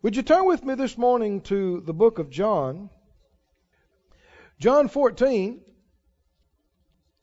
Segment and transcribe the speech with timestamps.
[0.00, 2.88] Would you turn with me this morning to the book of John?
[4.60, 5.60] John 14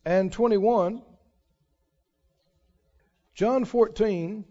[0.04, 1.01] and 21.
[3.33, 4.43] John 14,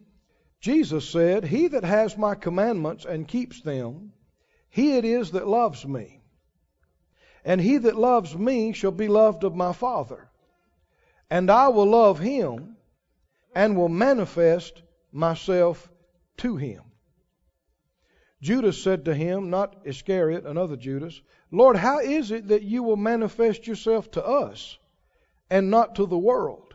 [0.59, 4.15] Jesus said, He that has my commandments and keeps them,
[4.71, 6.23] he it is that loves me.
[7.45, 10.31] And he that loves me shall be loved of my Father.
[11.29, 12.79] And I will love him
[13.55, 14.81] and will manifest
[15.13, 15.91] myself
[16.39, 16.84] to him.
[18.45, 22.99] Judas said to him, not Iscariot, another Judas, Lord, how is it that you will
[22.99, 24.77] manifest yourself to us
[25.49, 26.75] and not to the world?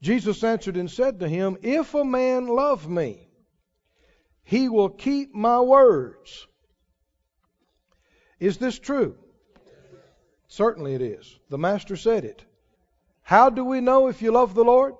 [0.00, 3.26] Jesus answered and said to him, If a man love me,
[4.44, 6.46] he will keep my words.
[8.38, 9.16] Is this true?
[10.46, 11.36] Certainly it is.
[11.50, 12.44] The Master said it.
[13.22, 14.94] How do we know if you love the Lord?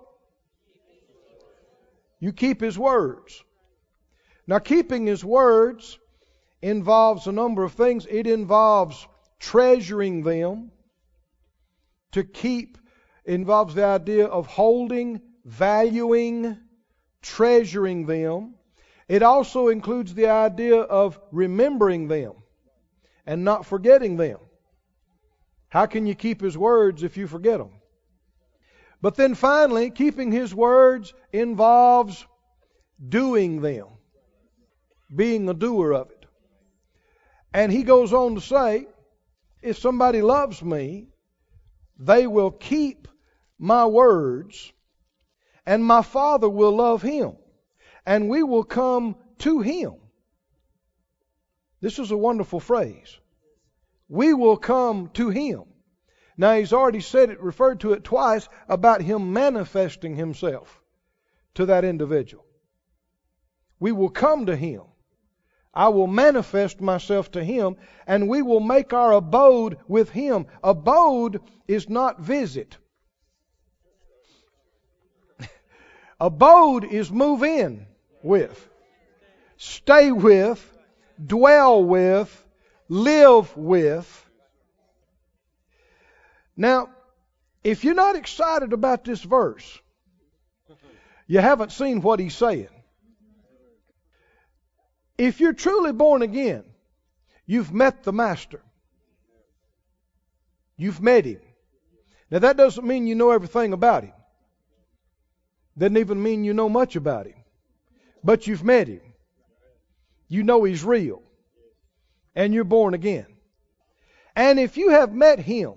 [2.19, 3.45] You keep His words.
[4.49, 5.99] Now, keeping His words
[6.63, 8.07] involves a number of things.
[8.11, 9.07] It involves
[9.39, 10.73] treasuring them.
[12.13, 12.79] To keep
[13.27, 16.57] involves the idea of holding, valuing,
[17.21, 18.55] treasuring them.
[19.07, 22.33] It also includes the idea of remembering them
[23.27, 24.39] and not forgetting them.
[25.69, 27.73] How can you keep His words if you forget them?
[29.03, 32.27] But then finally, keeping His words involves
[33.11, 33.98] doing them
[35.15, 36.27] being a doer of it.
[37.53, 38.87] And he goes on to say,
[39.63, 41.09] if somebody loves me,
[41.99, 43.09] they will keep
[43.59, 44.73] my words,
[45.67, 47.33] and my Father will love him,
[48.07, 49.95] and we will come to him.
[51.81, 53.19] This is a wonderful phrase.
[54.09, 55.65] We will come to him.
[56.37, 60.81] Now, he's already said it, referred to it twice about him manifesting himself
[61.55, 62.45] to that individual.
[63.81, 64.83] We will come to him.
[65.79, 70.47] I will manifest myself to him, and we will make our abode with him.
[70.61, 72.77] Abode is not visit.
[76.21, 77.87] abode is move in
[78.25, 78.69] with,
[79.57, 80.61] stay with,
[81.25, 82.45] dwell with,
[82.89, 84.31] live with.
[86.57, 86.89] Now,
[87.63, 89.81] if you're not excited about this verse,
[91.29, 92.67] you haven't seen what he's saying.
[95.19, 96.63] If you're truly born again,
[97.45, 98.63] you've met the Master.
[100.77, 101.41] You've met Him.
[102.31, 104.13] Now, that doesn't mean you know everything about Him.
[105.77, 107.35] Doesn't even mean you know much about Him.
[108.23, 109.01] But you've met Him.
[110.29, 111.23] You know He's real.
[112.37, 113.27] And you're born again.
[114.37, 115.73] And if you have met Him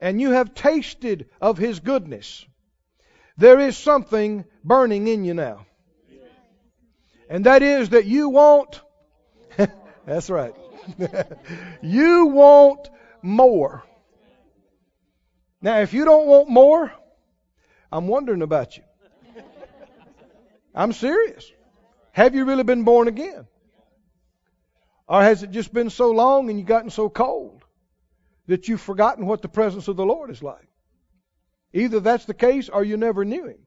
[0.00, 2.46] and you have tasted of His goodness,
[3.36, 5.66] there is something burning in you now.
[7.28, 8.80] And that is that you want,
[10.06, 10.54] that's right,
[11.82, 12.90] you want
[13.22, 13.84] more.
[15.62, 16.92] Now, if you don't want more,
[17.90, 18.82] I'm wondering about you.
[20.74, 21.50] I'm serious.
[22.12, 23.46] Have you really been born again?
[25.06, 27.64] Or has it just been so long and you've gotten so cold
[28.46, 30.68] that you've forgotten what the presence of the Lord is like?
[31.72, 33.66] Either that's the case or you never knew Him.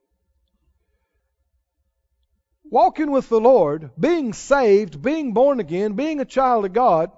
[2.69, 7.11] Walking with the Lord, being saved, being born again, being a child of God,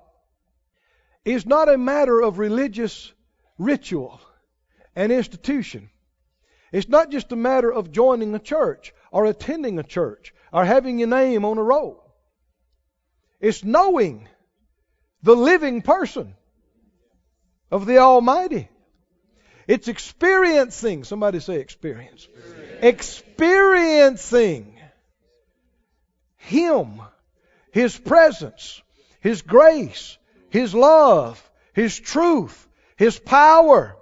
[1.26, 3.12] is not a matter of religious
[3.58, 4.22] ritual
[4.96, 5.90] and institution.
[6.72, 11.00] It's not just a matter of joining a church or attending a church or having
[11.00, 12.04] your name on a roll.
[13.40, 14.28] It's knowing
[15.24, 16.36] the living person
[17.72, 18.70] of the Almighty.
[19.68, 22.28] It's experiencing, somebody say experience.
[22.36, 22.84] Experience.
[22.84, 24.79] Experiencing
[26.40, 27.02] him,
[27.72, 28.82] His presence,
[29.22, 30.18] His grace,
[30.50, 31.42] His love,
[31.74, 32.68] His truth,
[32.98, 33.96] His power.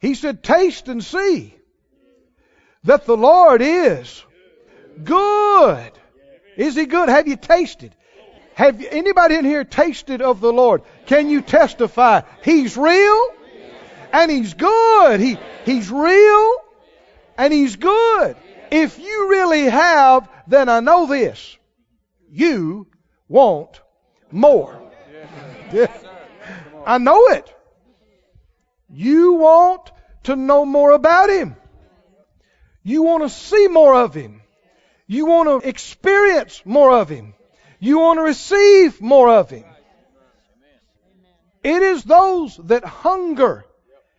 [0.00, 1.54] He said, Taste and see
[2.84, 4.24] that the Lord is
[5.04, 5.92] good.
[6.56, 7.08] Is He good?
[7.08, 7.94] Have you tasted?
[8.54, 10.82] Have anybody in here tasted of the Lord?
[11.06, 12.22] Can you testify?
[12.42, 13.28] He's real
[14.12, 15.20] and He's good.
[15.20, 16.54] He, he's real
[17.38, 18.36] and He's good.
[18.70, 21.56] If you really have, then I know this.
[22.30, 22.86] You
[23.28, 23.80] want
[24.30, 24.80] more.
[26.86, 27.54] I know it.
[28.88, 29.90] You want
[30.24, 31.56] to know more about Him.
[32.82, 34.42] You want to see more of Him.
[35.06, 37.34] You want to experience more of Him.
[37.80, 39.64] You want to receive more of Him.
[41.62, 43.64] It is those that hunger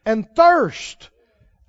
[0.06, 1.09] and thirst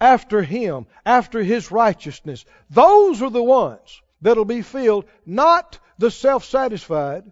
[0.03, 2.45] after Him, after His righteousness.
[2.69, 7.23] Those are the ones that'll be filled, not the self satisfied,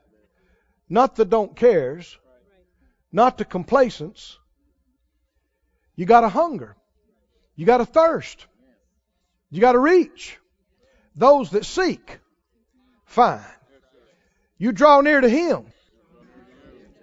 [0.89, 2.17] not the don't cares,
[3.11, 4.39] not the complacents.
[5.97, 6.77] You got a hunger.
[7.57, 8.47] You got a thirst.
[9.51, 10.39] You got to reach.
[11.17, 12.21] Those that seek,
[13.05, 13.45] find.
[14.59, 15.67] You draw near to Him.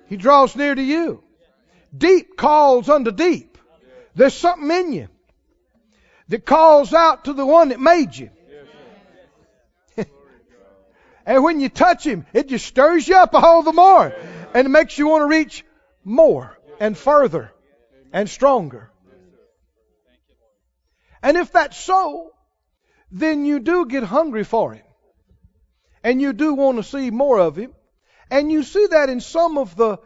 [0.08, 1.24] He draws near to you.
[1.96, 3.58] Deep calls unto deep.
[4.16, 5.08] There's something in you
[6.30, 8.30] that calls out to the one that made you.
[11.26, 14.14] and when you touch him, it just stirs you up all the more.
[14.54, 15.66] And it makes you want to reach
[16.04, 17.52] more and further
[18.12, 18.92] and stronger.
[21.22, 22.32] And if that's so,
[23.12, 24.84] then you do get hungry for him.
[26.04, 27.74] And you do want to see more of him.
[28.30, 30.00] And you see that in some of the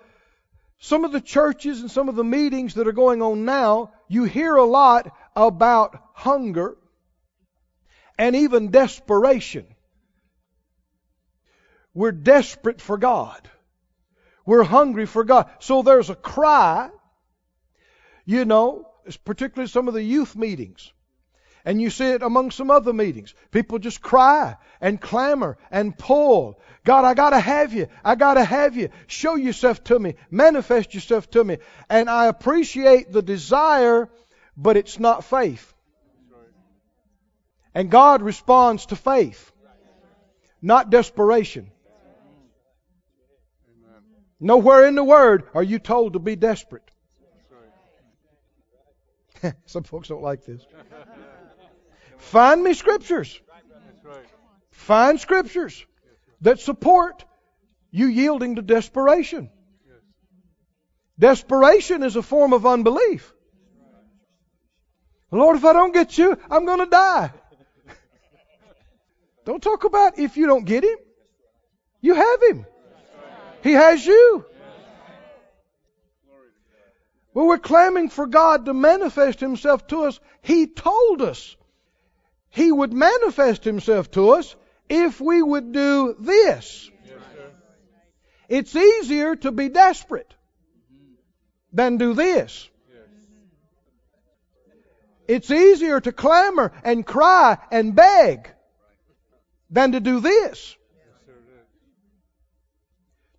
[0.83, 4.23] some of the churches and some of the meetings that are going on now, you
[4.23, 6.77] hear a lot about hunger
[8.18, 9.65] and even desperation.
[11.94, 13.50] We're desperate for God.
[14.45, 15.50] We're hungry for God.
[15.59, 16.89] So there's a cry,
[18.25, 18.88] you know,
[19.25, 20.91] particularly some of the youth meetings.
[21.65, 23.33] And you see it among some other meetings.
[23.51, 26.59] People just cry and clamor and pull.
[26.83, 27.88] God, I gotta have you.
[28.03, 28.89] I gotta have you.
[29.07, 30.15] Show yourself to me.
[30.31, 31.57] Manifest yourself to me.
[31.89, 34.09] And I appreciate the desire,
[34.57, 35.71] but it's not faith.
[37.73, 39.51] And God responds to faith,
[40.62, 41.71] not desperation.
[44.39, 46.89] Nowhere in the Word are you told to be desperate.
[49.65, 50.65] Some folks don't like this.
[52.18, 53.39] Find me scriptures.
[54.71, 55.85] Find scriptures
[56.41, 57.23] that support
[57.91, 59.50] you yielding to desperation.
[61.19, 63.31] Desperation is a form of unbelief.
[65.29, 67.31] Lord, if I don't get you, I'm going to die.
[69.45, 70.97] Don't talk about if you don't get him.
[72.01, 72.65] You have him.
[73.63, 74.45] He has you.
[77.33, 80.19] Well, we're claiming for God to manifest Himself to us.
[80.41, 81.55] He told us
[82.49, 84.55] He would manifest Himself to us
[84.89, 86.89] if we would do this.
[88.49, 90.33] It's easier to be desperate
[91.71, 92.67] than do this.
[95.25, 98.51] It's easier to clamor and cry and beg
[99.71, 100.75] than to do this.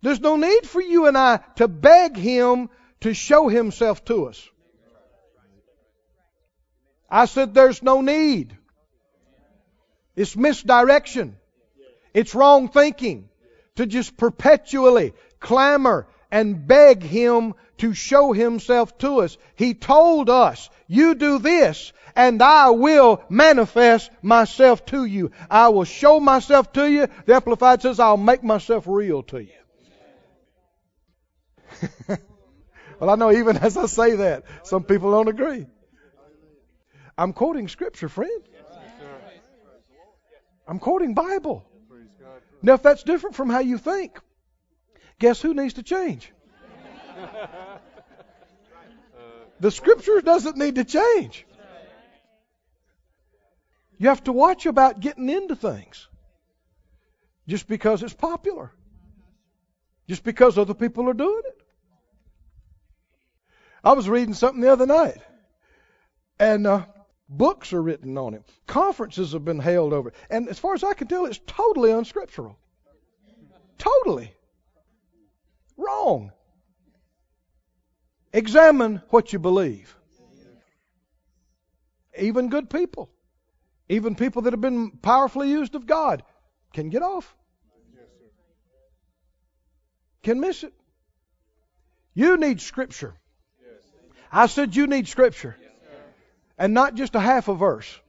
[0.01, 2.69] There's no need for you and I to beg Him
[3.01, 4.49] to show Himself to us.
[7.09, 8.57] I said there's no need.
[10.15, 11.37] It's misdirection.
[12.13, 13.29] It's wrong thinking
[13.75, 19.37] to just perpetually clamor and beg Him to show Himself to us.
[19.55, 25.31] He told us, you do this and I will manifest myself to you.
[25.49, 27.07] I will show myself to you.
[27.25, 29.49] The Amplified says, I'll make myself real to you.
[32.99, 35.67] well, I know even as I say that, some people don't agree.
[37.15, 38.43] I'm quoting Scripture, friend.
[40.67, 41.63] I'm quoting Bible.
[42.63, 44.17] Now, if that's different from how you think,
[45.19, 46.31] guess who needs to change?
[49.59, 51.45] The Scripture doesn't need to change.
[53.97, 56.07] You have to watch about getting into things
[57.47, 58.71] just because it's popular,
[60.09, 61.61] just because other people are doing it.
[63.83, 65.19] I was reading something the other night,
[66.39, 66.85] and uh,
[67.29, 68.43] books are written on it.
[68.67, 70.15] Conferences have been held over it.
[70.29, 72.57] And as far as I can tell, it's totally unscriptural.
[73.77, 74.33] Totally.
[75.77, 76.31] Wrong.
[78.31, 79.95] Examine what you believe.
[82.17, 83.09] Even good people,
[83.89, 86.23] even people that have been powerfully used of God,
[86.73, 87.35] can get off.
[90.21, 90.73] Can miss it.
[92.13, 93.15] You need Scripture.
[94.31, 95.57] I said you need Scripture.
[96.57, 97.99] And not just a half a verse.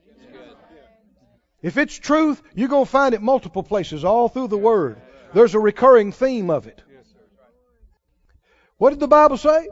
[1.63, 5.01] If it's truth, you're going to find it multiple places all through the Word.
[5.33, 6.83] There's a recurring theme of it.
[8.79, 9.69] What did the Bible say?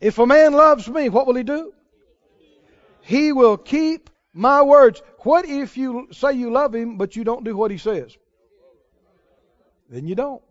[0.00, 1.72] If a man loves me, what will he do?
[3.00, 5.00] He will keep my words.
[5.20, 8.16] What if you say you love him, but you don't do what he says?
[9.88, 10.42] Then you don't.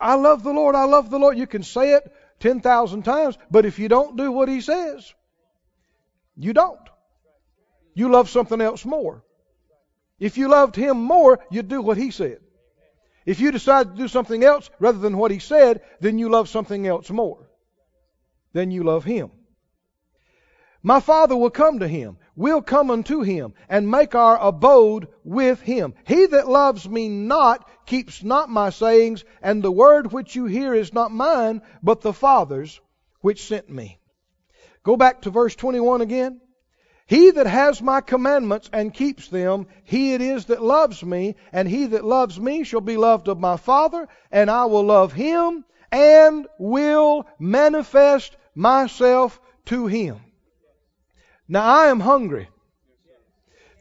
[0.00, 1.36] I love the Lord, I love the Lord.
[1.36, 5.12] You can say it 10,000 times, but if you don't do what He says,
[6.36, 6.78] you don't.
[7.94, 9.24] You love something else more.
[10.20, 12.38] If you loved Him more, you'd do what He said.
[13.28, 16.48] If you decide to do something else rather than what He said, then you love
[16.48, 17.50] something else more.
[18.54, 19.30] Then you love Him.
[20.82, 22.16] My Father will come to him.
[22.36, 25.92] We'll come unto him and make our abode with him.
[26.06, 30.72] He that loves me not keeps not my sayings, and the word which you hear
[30.72, 32.80] is not mine, but the Father's
[33.20, 34.00] which sent me.
[34.84, 36.40] Go back to verse 21 again.
[37.08, 41.66] He that has my commandments and keeps them, he it is that loves me, and
[41.66, 45.64] he that loves me shall be loved of my Father, and I will love him
[45.90, 50.20] and will manifest myself to him.
[51.48, 52.50] Now I am hungry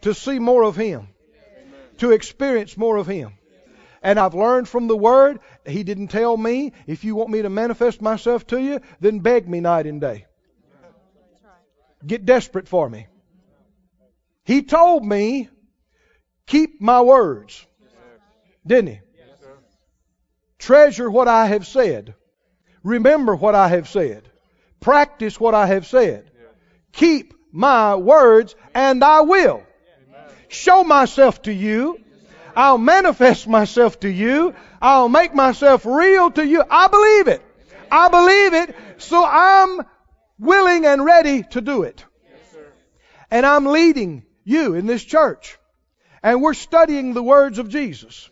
[0.03, 1.09] to see more of him,
[1.97, 3.33] to experience more of him.
[4.01, 7.49] And I've learned from the Word, He didn't tell me, if you want me to
[7.49, 10.27] manifest myself to you, then beg me night and day.
[12.05, 13.07] Get desperate for me.
[14.47, 15.49] He told me,
[16.45, 17.65] keep my words.
[18.65, 18.99] Didn't he?
[20.57, 22.15] Treasure what I have said.
[22.81, 24.23] Remember what I have said.
[24.79, 26.31] Practice what I have said.
[26.93, 29.63] Keep my words, and I will
[30.47, 31.99] show myself to you.
[32.55, 34.55] I'll manifest myself to you.
[34.81, 36.63] I'll make myself real to you.
[36.69, 37.41] I believe it.
[37.91, 39.81] I believe it, so I'm
[40.39, 42.05] willing and ready to do it.
[43.29, 45.57] And I'm leading you in this church.
[46.23, 48.29] And we're studying the words of Jesus.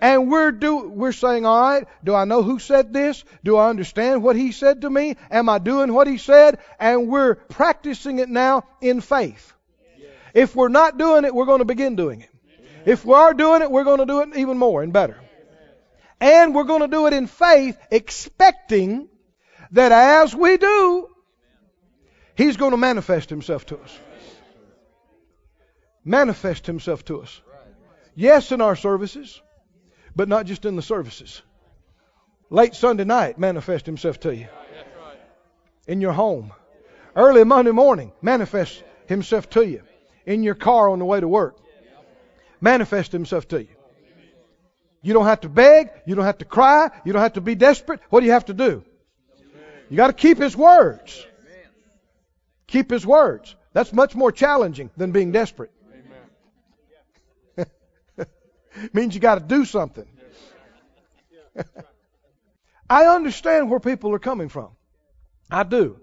[0.00, 3.24] And we're do we're saying, all right, do I know who said this?
[3.42, 5.16] Do I understand what he said to me?
[5.30, 6.58] Am I doing what he said?
[6.78, 9.54] And we're practicing it now in faith.
[10.34, 12.30] If we're not doing it, we're going to begin doing it.
[12.84, 15.18] If we are doing it, we're going to do it even more and better.
[16.20, 19.08] And we're going to do it in faith, expecting
[19.72, 21.08] that as we do,
[22.34, 23.98] He's going to manifest Himself to us
[26.06, 27.42] manifest himself to us.
[28.14, 29.42] Yes, in our services,
[30.14, 31.42] but not just in the services.
[32.48, 34.46] Late Sunday night, manifest himself to you.
[35.86, 36.52] In your home.
[37.14, 39.82] Early Monday morning, manifest himself to you.
[40.24, 41.56] In your car on the way to work.
[42.60, 43.68] Manifest himself to you.
[45.02, 45.90] You don't have to beg.
[46.06, 46.90] You don't have to cry.
[47.04, 48.00] You don't have to be desperate.
[48.10, 48.84] What do you have to do?
[49.90, 51.24] You got to keep his words.
[52.66, 53.54] Keep his words.
[53.72, 55.70] That's much more challenging than being desperate.
[58.92, 60.06] Means you got to do something.
[62.90, 64.70] I understand where people are coming from.
[65.50, 66.00] I do.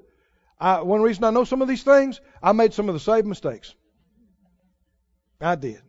[0.59, 3.27] I, one reason I know some of these things, I made some of the same
[3.27, 3.75] mistakes.
[5.41, 5.81] I did.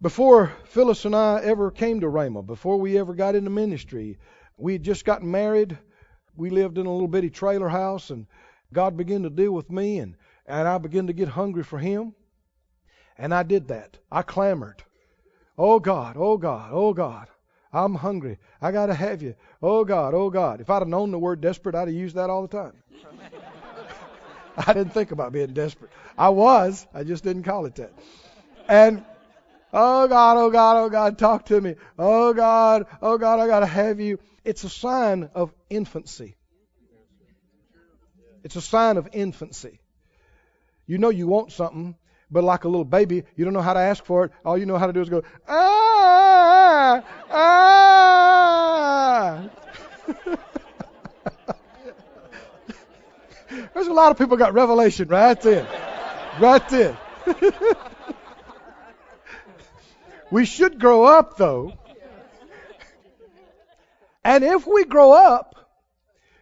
[0.00, 4.18] Before Phyllis and I ever came to Rhema, before we ever got into ministry,
[4.56, 5.78] we had just gotten married.
[6.34, 8.26] We lived in a little bitty trailer house, and
[8.72, 10.16] God began to deal with me, and,
[10.46, 12.14] and I began to get hungry for Him.
[13.18, 13.98] And I did that.
[14.10, 14.82] I clamored.
[15.58, 17.28] Oh God, oh God, oh God.
[17.72, 18.38] I'm hungry.
[18.60, 19.34] I got to have you.
[19.62, 20.60] Oh God, oh God.
[20.60, 22.74] If I'd have known the word desperate, I'd have used that all the time.
[24.56, 25.90] I didn't think about being desperate.
[26.18, 27.92] I was, I just didn't call it that.
[28.68, 29.04] And
[29.72, 31.76] oh God, oh God, oh God, talk to me.
[31.98, 34.18] Oh God, oh God, I got to have you.
[34.44, 36.36] It's a sign of infancy.
[38.44, 39.80] It's a sign of infancy.
[40.86, 41.94] You know you want something,
[42.32, 44.32] but like a little baby, you don't know how to ask for it.
[44.44, 49.48] All you know how to do is go, ah, ah.
[53.74, 55.68] There's a lot of people got revelation right there.
[56.40, 56.96] Right there.
[60.30, 61.74] we should grow up though.
[64.24, 65.56] And if we grow up,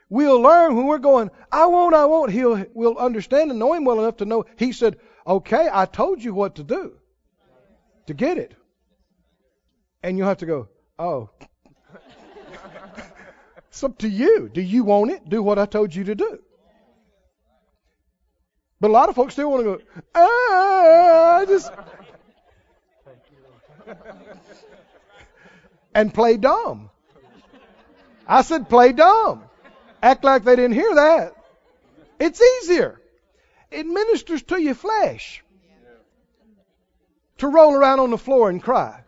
[0.09, 3.85] we'll learn when we're going, I won't, I won't, he'll, we'll understand and know him
[3.85, 4.44] well enough to know.
[4.56, 6.95] He said, Okay, I told you what to do
[8.07, 8.55] to get it.
[10.03, 11.31] And you have to go, oh.
[13.69, 14.49] it's up to you.
[14.53, 15.29] Do you want it?
[15.29, 16.39] Do what I told you to do.
[18.81, 19.79] But a lot of folks still want to go,
[20.15, 21.71] ah, I just.
[25.95, 26.89] and play dumb.
[28.27, 29.45] I said play dumb.
[30.03, 31.35] Act like they didn't hear that.
[32.19, 33.00] It's easier
[33.71, 35.43] it ministers to your flesh
[37.39, 39.03] to roll around on the floor and cry.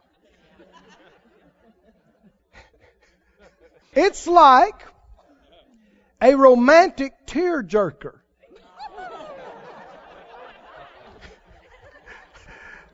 [3.95, 4.87] It's like
[6.21, 8.19] a romantic tearjerker.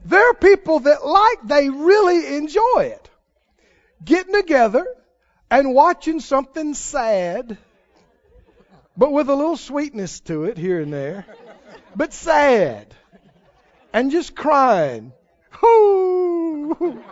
[0.04, 3.10] There are people that like, they really enjoy it.
[4.02, 4.86] Getting together
[5.50, 7.58] and watching something sad,
[8.96, 11.26] but with a little sweetness to it here and there
[11.98, 12.94] but sad
[13.92, 15.12] and just crying.
[15.60, 17.02] Oh,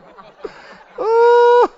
[0.97, 1.75] oh,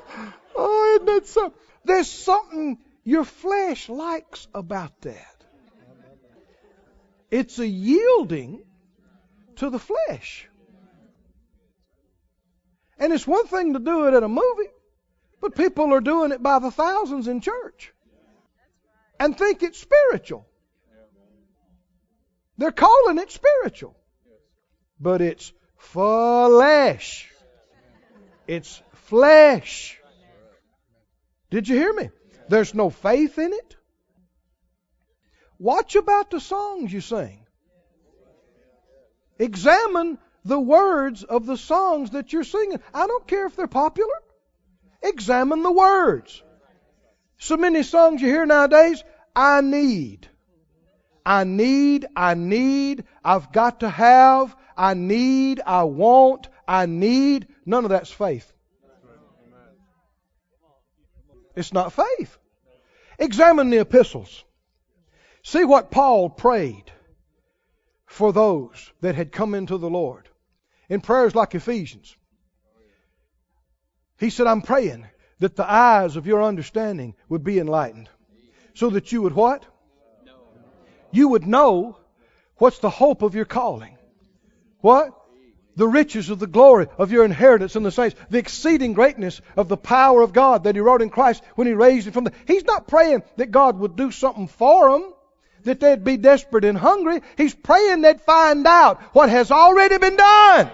[0.55, 1.55] oh isn't that so?
[1.85, 5.45] There's something your flesh likes about that.
[7.31, 8.63] It's a yielding
[9.57, 10.47] to the flesh.
[12.99, 14.71] And it's one thing to do it at a movie,
[15.41, 17.91] but people are doing it by the thousands in church
[19.19, 20.48] and think it's spiritual.
[22.59, 23.97] They're calling it spiritual,
[25.01, 27.31] but it's flesh.
[28.49, 29.99] It's flesh.
[31.51, 32.11] Did you hear me?
[32.49, 33.77] There's no faith in it.
[35.59, 37.47] Watch about the songs you sing.
[39.39, 42.81] Examine the words of the songs that you're singing.
[42.93, 44.15] I don't care if they're popular.
[45.03, 46.43] Examine the words.
[47.39, 50.29] So many songs you hear nowadays, I need.
[51.29, 57.49] I need, I need, I've got to have, I need, I want, I need.
[57.67, 58.51] None of that's faith.
[61.55, 62.39] It's not faith.
[63.19, 64.43] Examine the epistles.
[65.43, 66.91] See what Paul prayed
[68.07, 70.31] for those that had come into the Lord
[70.89, 72.17] in prayers like Ephesians.
[74.19, 75.07] He said, I'm praying
[75.41, 78.09] that the eyes of your understanding would be enlightened.
[78.73, 79.67] So that you would what?
[81.11, 81.99] You would know
[82.57, 83.97] what's the hope of your calling.
[84.81, 85.15] What?
[85.77, 88.17] The riches of the glory of your inheritance in the saints.
[88.31, 91.73] The exceeding greatness of the power of God that He wrought in Christ when He
[91.73, 92.33] raised Him from the.
[92.47, 95.13] He's not praying that God would do something for them
[95.65, 97.21] that they'd be desperate and hungry.
[97.37, 100.71] He's praying they'd find out what has already been done.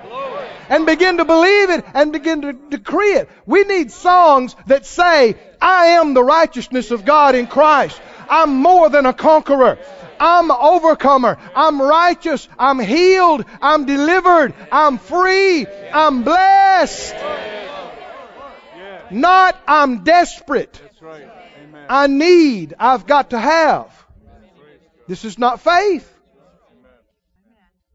[0.68, 3.28] And begin to believe it and begin to decree it.
[3.44, 8.00] We need songs that say, I am the righteousness of God in Christ.
[8.28, 9.78] I'm more than a conqueror.
[10.20, 11.38] I'm overcomer.
[11.54, 12.48] I'm righteous.
[12.58, 13.44] I'm healed.
[13.60, 14.54] I'm delivered.
[14.70, 15.66] I'm free.
[15.92, 17.14] I'm blessed.
[19.10, 20.80] Not I'm desperate.
[21.88, 22.74] I need.
[22.78, 23.92] I've got to have.
[25.06, 26.10] This is not faith.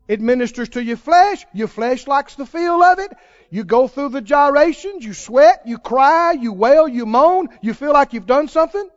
[0.08, 1.46] It ministers to your flesh.
[1.54, 3.12] Your flesh likes the feel of it.
[3.52, 5.06] You go through the gyrations.
[5.06, 5.62] You sweat.
[5.66, 6.34] You cry.
[6.34, 6.88] You wail.
[6.88, 7.50] You moan.
[7.62, 8.90] You feel like you've done something.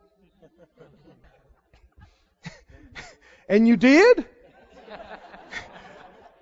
[3.52, 4.24] And you did.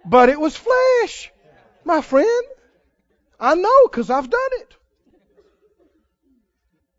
[0.04, 1.32] but it was flesh,
[1.84, 2.44] my friend.
[3.40, 4.76] I know because I've done it.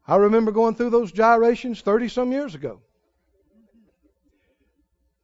[0.06, 2.82] I remember going through those gyrations 30 some years ago.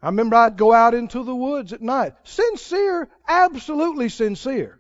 [0.02, 2.14] I remember I'd go out into the woods at night.
[2.24, 4.80] Sincere, absolutely sincere.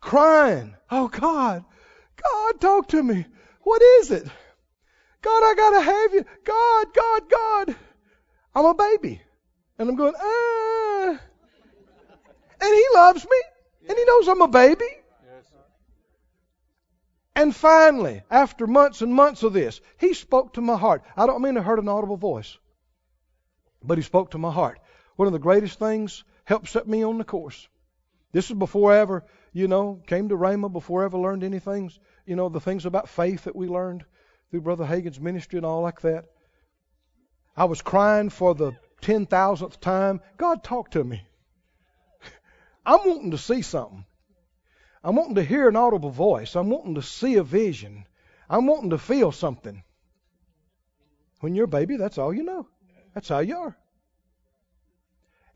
[0.00, 0.76] Crying.
[0.92, 1.64] Oh God,
[2.22, 3.26] God, talk to me.
[3.62, 4.28] What is it?
[5.22, 6.24] God, I gotta have you.
[6.44, 7.76] God, God, God.
[8.54, 9.20] I'm a baby.
[9.78, 11.18] And I'm going, ah.
[12.62, 13.42] And he loves me.
[13.88, 14.86] And he knows I'm a baby.
[17.34, 21.02] And finally, after months and months of this, he spoke to my heart.
[21.16, 22.58] I don't mean to hurt an audible voice.
[23.82, 24.78] But he spoke to my heart.
[25.16, 27.68] One of the greatest things helped set me on the course.
[28.32, 31.90] This is before I ever, you know, came to Rhema, before I ever learned anything,
[32.26, 34.04] you know, the things about faith that we learned
[34.50, 36.26] through Brother Hagin's ministry and all like that.
[37.56, 40.20] I was crying for the 10,000th time.
[40.36, 41.22] God, talk to me.
[42.86, 44.04] I'm wanting to see something.
[45.02, 46.56] I'm wanting to hear an audible voice.
[46.56, 48.06] I'm wanting to see a vision.
[48.48, 49.82] I'm wanting to feel something.
[51.40, 52.68] When you're a baby, that's all you know.
[53.14, 53.76] That's how you are.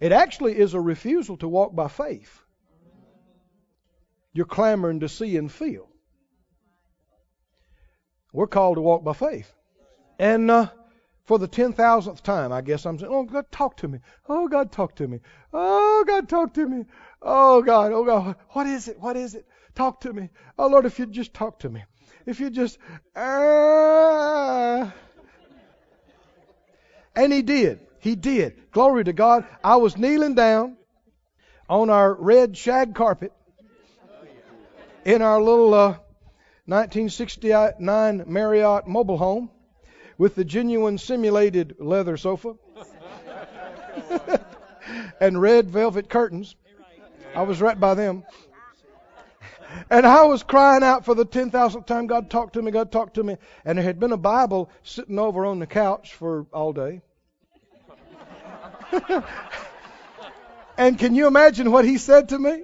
[0.01, 2.41] It actually is a refusal to walk by faith.
[4.33, 5.89] You're clamoring to see and feel.
[8.33, 9.53] We're called to walk by faith.
[10.19, 10.69] And uh,
[11.25, 14.01] for the 10,000th time, I guess I'm saying, Oh, God, talk to me.
[14.29, 15.21] Oh, God, talk to me.
[15.53, 16.85] Oh, God, talk to me.
[17.23, 19.01] Oh, God, oh, God, what is it?
[19.01, 19.47] What is it?
[19.75, 20.29] Talk to me.
[20.59, 21.83] Oh, Lord, if you'd just talk to me.
[22.27, 22.79] If you'd just,
[23.17, 24.91] uh,
[27.17, 27.81] and he did.
[28.01, 28.71] He did.
[28.71, 29.47] Glory to God.
[29.63, 30.77] I was kneeling down
[31.69, 33.33] on our red shag carpet
[35.05, 35.89] in our little uh,
[36.67, 39.51] 1969 Marriott mobile home
[40.19, 42.55] with the genuine simulated leather sofa
[45.21, 46.55] and red velvet curtains.
[47.35, 48.25] I was right by them.
[49.91, 53.15] And I was crying out for the 10,000th time, God talked to me, God talked
[53.15, 53.37] to me.
[53.65, 57.03] And there had been a Bible sitting over on the couch for all day.
[60.79, 62.63] and can you imagine what he said to me?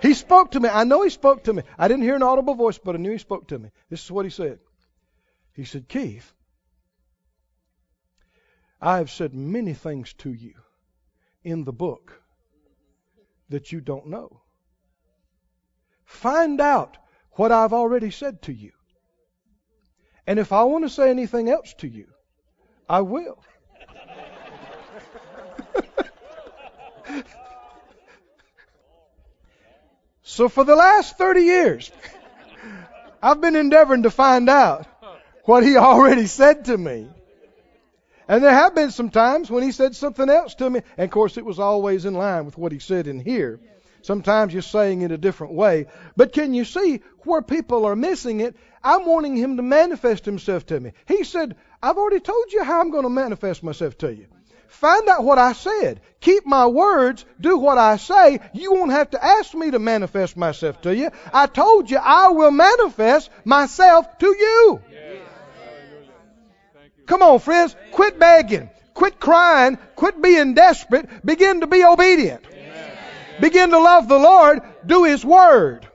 [0.00, 0.68] He spoke to me.
[0.68, 1.62] I know he spoke to me.
[1.78, 3.70] I didn't hear an audible voice, but I knew he spoke to me.
[3.88, 4.58] This is what he said.
[5.54, 6.32] He said, Keith,
[8.80, 10.54] I have said many things to you
[11.44, 12.22] in the book
[13.48, 14.40] that you don't know.
[16.04, 16.96] Find out
[17.32, 18.72] what I've already said to you.
[20.26, 22.06] And if I want to say anything else to you,
[22.88, 23.42] I will.
[30.24, 31.92] So for the last 30 years,
[33.22, 34.86] I've been endeavoring to find out
[35.44, 37.08] what he already said to me.
[38.28, 40.82] And there have been some times when he said something else to me.
[40.96, 43.60] And of course, it was always in line with what he said in here.
[44.02, 45.86] Sometimes you're saying it a different way.
[46.16, 48.56] But can you see where people are missing it?
[48.82, 50.92] I'm wanting him to manifest himself to me.
[51.06, 54.26] He said, I've already told you how I'm going to manifest myself to you.
[54.66, 56.00] Find out what I said.
[56.20, 57.24] Keep my words.
[57.40, 58.40] Do what I say.
[58.52, 61.10] You won't have to ask me to manifest myself to you.
[61.32, 64.80] I told you I will manifest myself to you.
[67.06, 67.76] Come on, friends.
[67.92, 68.70] Quit begging.
[68.94, 69.78] Quit crying.
[69.96, 71.08] Quit being desperate.
[71.24, 72.44] Begin to be obedient.
[73.40, 74.60] Begin to love the Lord.
[74.86, 75.86] Do His Word.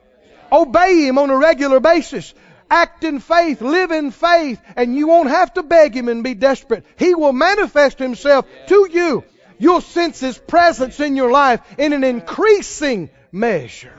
[0.51, 2.33] Obey Him on a regular basis.
[2.69, 6.33] Act in faith, live in faith, and you won't have to beg Him and be
[6.33, 6.83] desperate.
[6.97, 9.23] He will manifest Himself to you.
[9.57, 13.93] You'll sense His presence in your life in an increasing measure.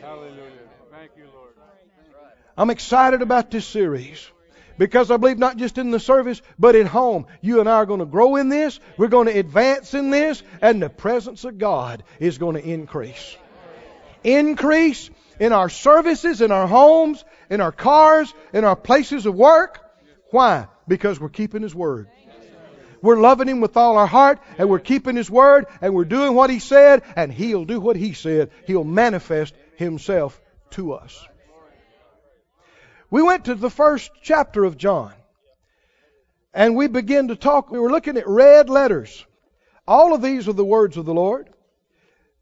[0.00, 0.42] Hallelujah.
[0.90, 1.52] Thank you, Lord.
[2.56, 4.31] I'm excited about this series
[4.82, 7.26] because I believe not just in the service, but at home.
[7.40, 8.80] You and I are going to grow in this.
[8.96, 13.36] We're going to advance in this, and the presence of God is going to increase.
[14.24, 19.78] Increase in our services, in our homes, in our cars, in our places of work.
[20.32, 20.66] Why?
[20.88, 22.08] Because we're keeping His Word.
[23.02, 26.34] We're loving Him with all our heart, and we're keeping His Word, and we're doing
[26.34, 28.50] what He said, and He'll do what He said.
[28.66, 30.40] He'll manifest Himself
[30.70, 31.24] to us.
[33.12, 35.12] We went to the first chapter of John,
[36.54, 37.70] and we began to talk.
[37.70, 39.26] We were looking at red letters.
[39.86, 41.50] All of these are the words of the Lord.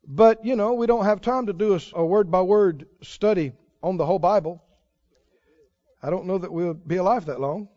[0.06, 3.50] But, you know, we don't have time to do a, word by word study
[3.82, 4.62] on the whole Bible.
[6.00, 7.68] I don't know that we'll be alive that long.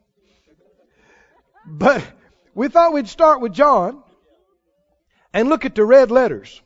[1.66, 2.06] But
[2.54, 4.04] we thought we'd start with John
[5.34, 6.62] and look at the red letters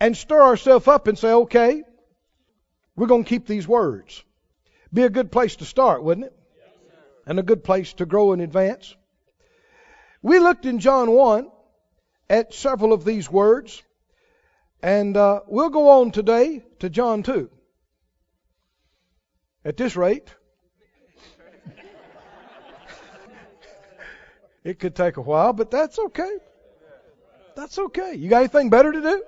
[0.00, 1.84] and stir ourselves up and say, okay,
[2.96, 4.24] we're going to keep these words.
[4.92, 6.32] Be a good place to start, wouldn't it?
[7.26, 8.96] And a good place to grow and advance.
[10.22, 11.50] We looked in John 1
[12.30, 13.82] at several of these words.
[14.82, 17.50] And uh, we'll go on today to John 2.
[19.64, 20.32] At this rate,
[24.64, 26.30] it could take a while, but that's okay.
[27.56, 28.14] That's okay.
[28.14, 29.22] You got anything better to do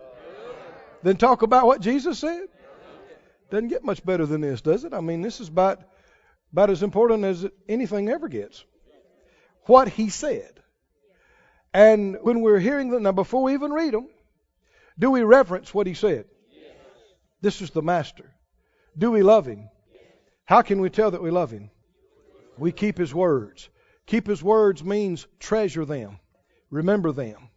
[1.03, 2.47] than talk about what Jesus said?
[3.51, 4.95] Doesn't get much better than this, does it?
[4.95, 5.83] I mean, this is about
[6.53, 8.65] about as important as anything ever gets.
[9.67, 10.61] What he said.
[11.73, 14.09] And when we're hearing them, now before we even read them,
[14.99, 16.25] do we reverence what he said?
[16.53, 16.75] Yes.
[17.41, 18.35] This is the master.
[18.99, 19.69] Do we love him?
[19.93, 20.03] Yes.
[20.45, 21.71] How can we tell that we love him?
[22.59, 23.69] We keep his words.
[24.07, 26.19] Keep his words means treasure them,
[26.69, 27.49] remember them,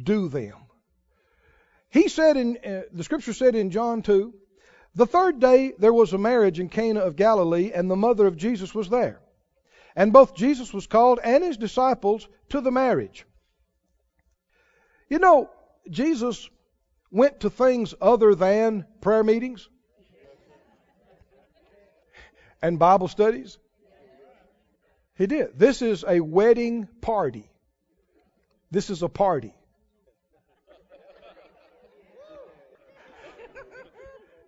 [0.00, 0.54] do them.
[1.90, 4.32] He said in uh, the scripture said in John 2,
[4.94, 8.36] the third day there was a marriage in Cana of Galilee, and the mother of
[8.36, 9.20] Jesus was there.
[9.94, 13.26] And both Jesus was called and his disciples to the marriage.
[15.08, 15.50] You know,
[15.90, 16.48] Jesus
[17.10, 19.68] went to things other than prayer meetings
[22.62, 23.58] and Bible studies?
[25.16, 25.58] He did.
[25.58, 27.50] This is a wedding party.
[28.70, 29.54] This is a party.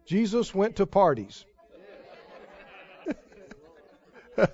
[0.07, 1.45] Jesus went to parties.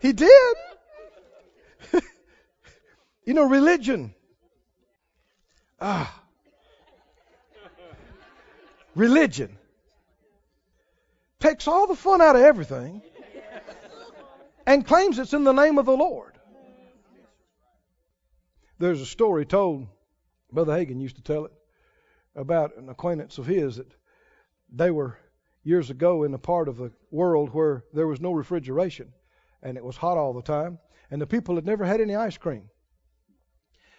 [0.00, 0.56] he did.
[3.24, 4.14] you know, religion.
[5.80, 6.22] Ah
[8.94, 9.56] religion
[11.40, 13.02] takes all the fun out of everything
[14.66, 16.32] and claims it's in the name of the Lord.
[18.78, 19.86] There's a story told,
[20.52, 21.52] Brother Hagin used to tell it,
[22.34, 23.92] about an acquaintance of his that
[24.72, 25.18] they were
[25.62, 29.12] years ago in a part of the world where there was no refrigeration
[29.62, 30.78] and it was hot all the time
[31.10, 32.64] and the people had never had any ice cream.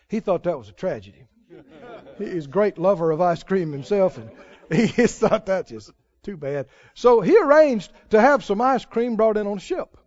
[0.09, 1.25] He thought that was a tragedy.
[2.17, 4.29] He's a great lover of ice cream himself and
[4.71, 5.91] He just thought that's just
[6.23, 6.67] too bad.
[6.93, 9.97] So he arranged to have some ice cream brought in on a ship.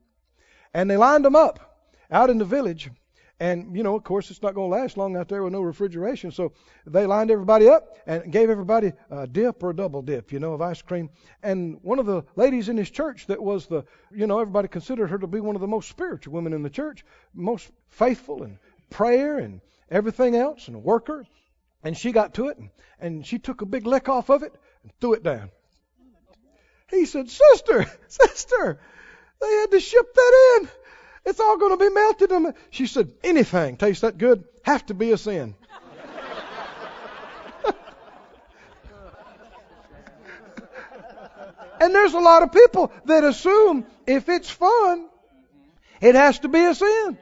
[0.72, 1.78] And they lined them up
[2.10, 2.90] out in the village.
[3.38, 5.60] And, you know, of course, it's not going to last long out there with no
[5.60, 6.30] refrigeration.
[6.30, 6.52] So
[6.86, 10.54] they lined everybody up and gave everybody a dip or a double dip, you know,
[10.54, 11.10] of ice cream.
[11.42, 15.10] And one of the ladies in his church that was the, you know, everybody considered
[15.10, 18.58] her to be one of the most spiritual women in the church, most faithful in
[18.88, 21.26] prayer and everything else, and a worker.
[21.84, 24.54] And she got to it, and, and she took a big lick off of it
[24.82, 25.50] and threw it down.
[26.88, 28.80] He said, Sister, sister,
[29.40, 30.68] they had to ship that in.
[31.26, 32.54] It's all going to be melted.
[32.70, 35.56] She said, Anything tastes that good have to be a sin.
[41.78, 45.08] And there's a lot of people that assume if it's fun,
[46.00, 47.18] it has to be a sin.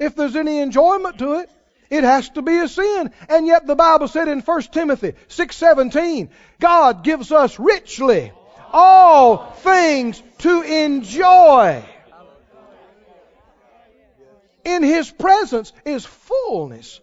[0.00, 1.50] If there's any enjoyment to it,
[1.88, 3.12] it has to be a sin.
[3.28, 8.32] And yet the Bible said in 1 Timothy 6:17, God gives us richly
[8.72, 11.84] all things to enjoy.
[14.64, 17.00] In his presence is fullness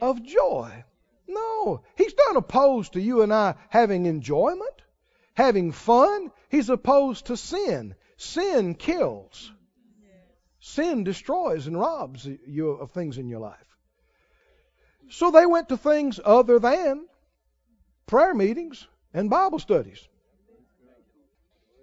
[0.00, 0.84] of joy.
[1.28, 4.82] No, he's not opposed to you and I having enjoyment,
[5.34, 6.30] having fun.
[6.48, 7.94] He's opposed to sin.
[8.16, 9.52] Sin kills.
[10.60, 13.76] Sin destroys and robs you of things in your life.
[15.08, 17.06] So they went to things other than
[18.06, 20.08] prayer meetings and Bible studies.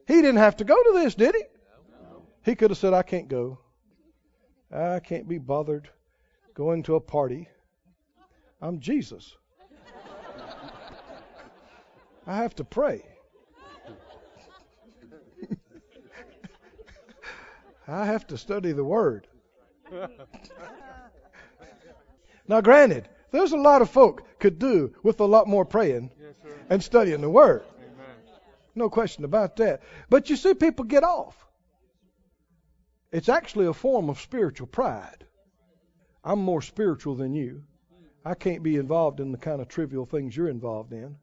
[0.08, 1.44] He didn't have to go to this, did he?
[2.44, 3.60] He could have said, I can't go.
[4.74, 5.90] I can't be bothered
[6.56, 7.48] going to a party.
[8.62, 9.36] I'm Jesus.
[12.26, 13.06] I have to pray.
[17.88, 19.28] I have to study the Word.
[22.48, 26.34] now, granted, there's a lot of folk could do with a lot more praying yes,
[26.70, 27.64] and studying the Word.
[27.78, 28.16] Amen.
[28.74, 29.82] No question about that.
[30.10, 31.43] But you see, people get off.
[33.14, 35.28] It's actually a form of spiritual pride.
[36.24, 37.64] I'm more spiritual than you.
[38.26, 41.16] I can't be involved in the kind of trivial things you're involved in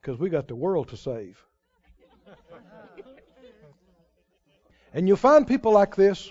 [0.00, 1.42] because we got the world to save.
[4.94, 6.30] and you'll find people like this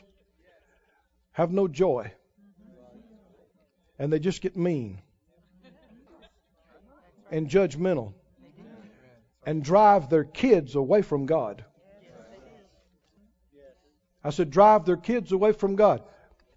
[1.34, 2.10] have no joy
[3.98, 5.02] and they just get mean
[7.30, 8.14] and judgmental
[9.46, 11.66] and drive their kids away from God.
[14.24, 16.04] I said, drive their kids away from God.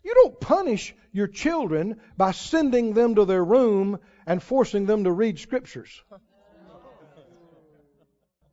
[0.02, 5.12] You don't punish your children by sending them to their room and forcing them to
[5.12, 6.02] read scriptures.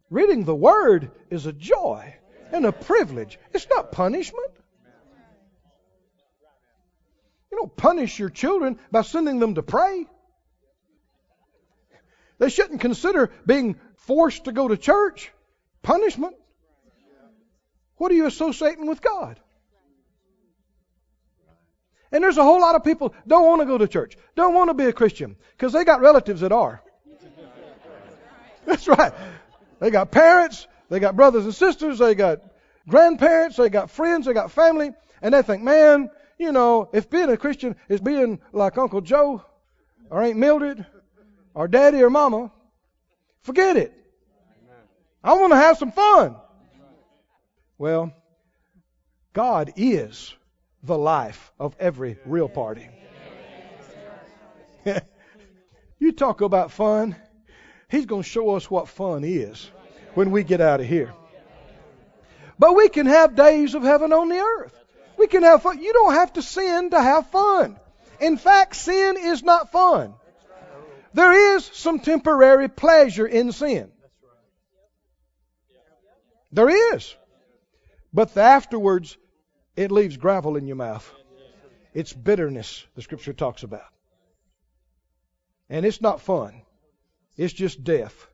[0.10, 2.16] Reading the Word is a joy
[2.52, 3.40] and a privilege.
[3.54, 4.52] It's not punishment.
[7.52, 10.06] You don't punish your children by sending them to pray.
[12.38, 15.32] They shouldn't consider being forced to go to church
[15.82, 16.36] punishment.
[18.00, 19.40] What are you associating with God?
[22.12, 24.70] And there's a whole lot of people don't want to go to church, don't want
[24.70, 26.82] to be a Christian because they got relatives that are.
[28.66, 29.14] That's right.
[29.80, 32.40] They got parents, they got brothers and sisters, they got
[32.88, 37.30] grandparents, they got friends, they got family, and they think, man, you know, if being
[37.30, 39.44] a Christian is being like Uncle Joe
[40.10, 40.86] or Aunt Mildred
[41.54, 42.50] or Daddy or Mama,
[43.42, 43.94] forget it.
[45.22, 46.38] I want to have some fun.
[47.80, 48.14] Well,
[49.32, 50.36] God is
[50.84, 52.90] the life of every real party.
[56.00, 57.16] you talk about fun.
[57.88, 59.72] He's going to show us what fun is
[60.14, 61.14] when we get out of here.
[62.60, 64.76] But we can have days of heaven on the earth.
[65.18, 65.82] We can have fun.
[65.82, 67.78] You don't have to sin to have fun.
[68.20, 70.16] In fact, sin is not fun.
[71.14, 73.90] There is some temporary pleasure in sin.
[76.52, 77.16] There is.
[78.14, 79.18] But afterwards,
[79.76, 81.10] it leaves gravel in your mouth.
[81.94, 83.88] It's bitterness, the scripture talks about.
[85.70, 86.62] And it's not fun.
[87.38, 88.28] It's just death.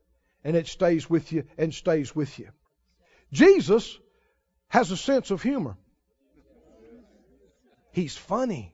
[0.44, 2.50] And it stays with you and stays with you.
[3.32, 3.98] Jesus
[4.70, 5.76] has a sense of humor.
[7.92, 8.74] He's funny.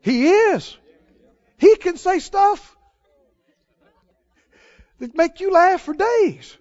[0.00, 0.76] He is.
[1.58, 2.76] He can say stuff
[4.98, 6.56] that make you laugh for days.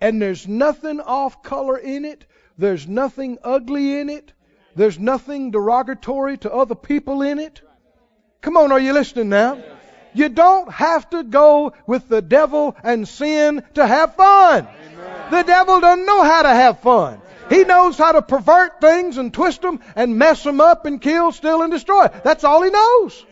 [0.00, 2.24] And there's nothing off color in it.
[2.56, 4.32] There's nothing ugly in it.
[4.76, 7.60] There's nothing derogatory to other people in it.
[8.40, 9.60] Come on, are you listening now?
[10.14, 14.66] You don't have to go with the devil and sin to have fun.
[14.66, 15.30] Amen.
[15.30, 17.20] The devil doesn't know how to have fun.
[17.48, 21.32] He knows how to pervert things and twist them and mess them up and kill,
[21.32, 22.08] steal, and destroy.
[22.22, 23.24] That's all he knows.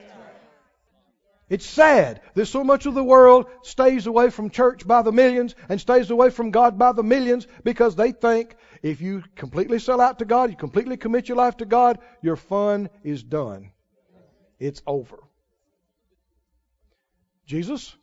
[1.48, 5.54] It's sad that so much of the world stays away from church by the millions
[5.68, 10.00] and stays away from God by the millions because they think if you completely sell
[10.00, 13.70] out to God, you completely commit your life to God, your fun is done.
[14.58, 15.22] It's over.
[17.46, 17.94] Jesus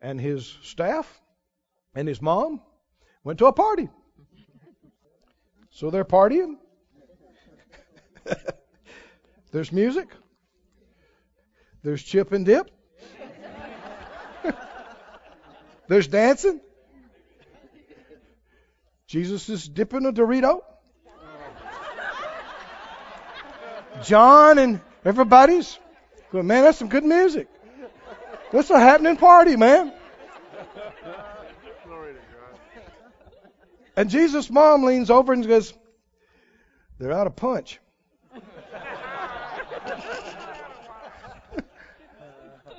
[0.00, 1.20] and his staff
[1.94, 2.62] and his mom
[3.22, 3.90] went to a party.
[5.70, 6.56] So they're partying.
[9.52, 10.08] There's music.
[11.86, 12.68] There's chip and dip.
[15.86, 16.60] There's dancing.
[19.06, 20.62] Jesus is dipping a Dorito.
[24.02, 25.78] John and everybody's
[26.32, 27.46] going, man, that's some good music.
[28.50, 29.92] That's a happening party, man.
[33.94, 35.72] And Jesus' mom leans over and goes,
[36.98, 37.78] They're out of punch.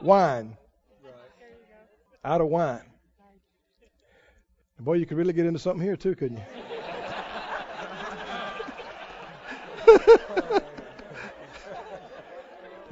[0.02, 0.58] Wine.
[2.24, 2.82] Out of wine.
[4.80, 6.44] Boy, you could really get into something here too, couldn't you?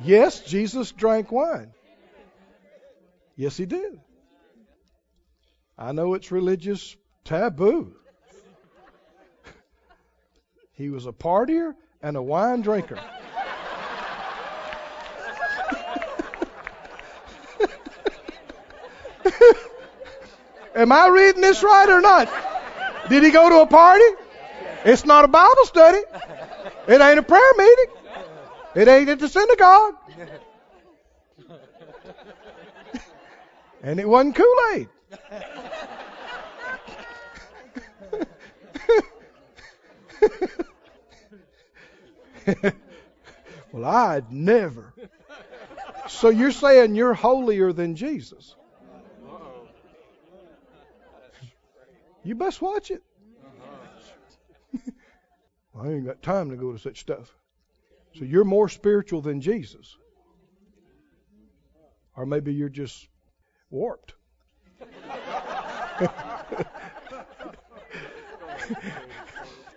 [0.04, 1.72] yes, Jesus drank wine.
[3.36, 4.00] Yes, he did.
[5.78, 7.94] I know it's religious taboo.
[10.74, 13.00] He was a partier and a wine drinker.
[20.86, 22.30] Am I reading this right or not?
[23.10, 24.06] Did he go to a party?
[24.84, 25.98] It's not a Bible study.
[26.88, 27.88] It ain't a prayer meeting.
[28.76, 29.96] It ain't at the synagogue.
[33.82, 34.90] And it wasn't Kool Aid.
[43.72, 44.94] well, I'd never.
[46.10, 48.54] So you're saying you're holier than Jesus?
[52.26, 53.04] You best watch it.
[55.80, 57.32] I ain't got time to go to such stuff.
[58.18, 59.96] So you're more spiritual than Jesus.
[62.18, 63.08] Or maybe you're just
[63.70, 64.16] warped.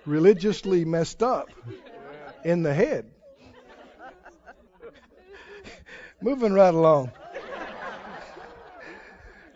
[0.06, 1.50] Religiously messed up
[2.44, 3.10] in the head.
[6.22, 7.12] Moving right along.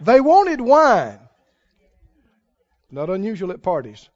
[0.03, 1.22] They wanted wine.
[2.93, 4.11] Not unusual at parties.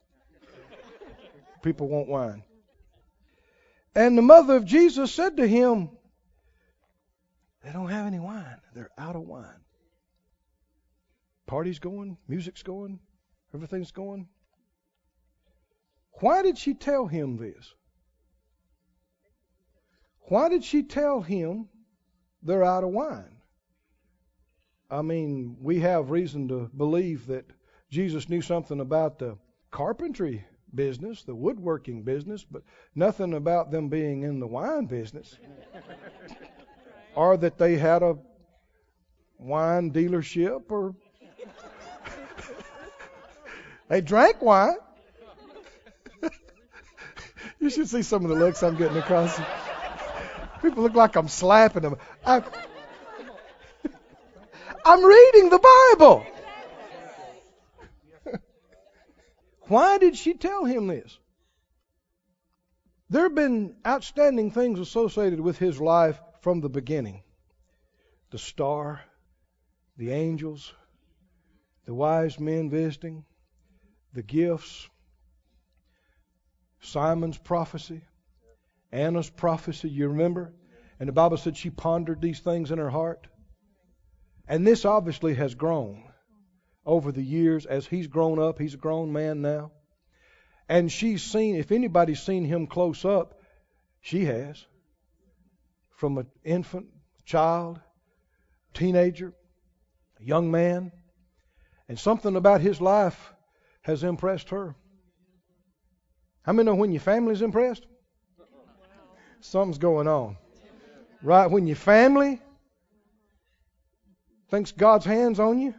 [1.63, 2.45] People want wine.
[3.95, 5.89] And the mother of Jesus said to him,
[7.65, 8.61] They don't have any wine.
[8.75, 9.65] They're out of wine.
[11.47, 13.01] Party's going, music's going,
[13.55, 14.29] everything's going.
[16.21, 17.73] Why did she tell him this?
[20.29, 21.69] Why did she tell him
[22.43, 23.37] they're out of wine?
[24.91, 27.47] I mean, we have reason to believe that
[27.91, 29.37] Jesus knew something about the
[29.71, 30.45] carpentry
[30.75, 32.63] business, the woodworking business, but
[32.95, 35.37] nothing about them being in the wine business.
[37.15, 38.17] or that they had a
[39.39, 40.95] wine dealership or
[43.89, 44.77] they drank wine.
[47.61, 49.39] you should see some of the looks I'm getting across.
[50.63, 51.97] People look like I'm slapping them.
[52.25, 52.43] I,
[54.85, 55.59] I'm reading the
[55.99, 56.27] Bible.
[59.69, 61.19] Why did she tell him this?
[63.09, 67.23] There have been outstanding things associated with his life from the beginning
[68.31, 69.01] the star,
[69.97, 70.75] the angels,
[71.85, 73.25] the wise men visiting,
[74.13, 74.89] the gifts,
[76.81, 78.03] Simeon's prophecy,
[78.91, 80.53] Anna's prophecy, you remember?
[80.99, 83.27] And the Bible said she pondered these things in her heart.
[84.49, 86.05] And this obviously has grown
[86.87, 88.59] over the years as he's grown up.
[88.59, 89.73] He's a grown man now.
[90.69, 93.41] And she's seen, if anybody's seen him close up,
[94.01, 94.65] she has.
[95.91, 96.87] From an infant,
[97.25, 97.81] child,
[98.73, 99.33] teenager,
[100.21, 100.93] young man.
[101.89, 103.33] And something about his life
[103.83, 104.75] has impressed her.
[106.43, 107.85] How many know when your family's impressed?
[109.41, 110.37] Something's going on.
[111.23, 111.47] Right?
[111.47, 112.41] When your family
[114.51, 115.75] thinks God's hands on you,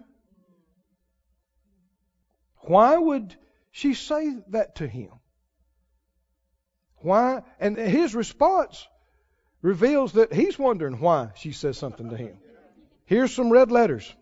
[2.67, 3.35] why would
[3.71, 5.09] she say that to him?
[6.97, 7.43] Why?
[7.59, 8.87] And his response
[9.61, 12.37] reveals that he's wondering why she says something to him.
[13.05, 14.13] Here's some red letters.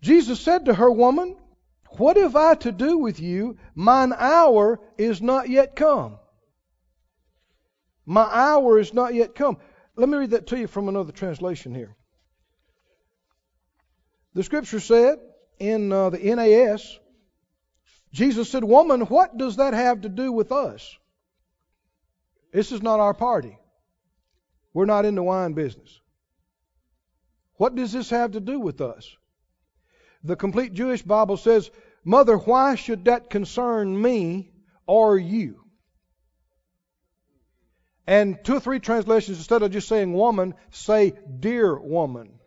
[0.00, 1.36] Jesus said to her, Woman,
[1.96, 3.56] what have I to do with you?
[3.74, 6.18] Mine hour is not yet come.
[8.04, 9.58] My hour is not yet come.
[9.94, 11.94] Let me read that to you from another translation here.
[14.34, 15.18] The scripture said
[15.58, 16.98] in uh, the NAS,
[18.12, 20.96] Jesus said, Woman, what does that have to do with us?
[22.52, 23.58] This is not our party.
[24.74, 26.00] We're not in the wine business.
[27.54, 29.16] What does this have to do with us?
[30.24, 31.70] The complete Jewish Bible says,
[32.04, 34.50] Mother, why should that concern me
[34.86, 35.62] or you?
[38.06, 42.40] And two or three translations, instead of just saying woman, say dear woman.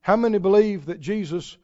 [0.00, 1.56] How many believe that Jesus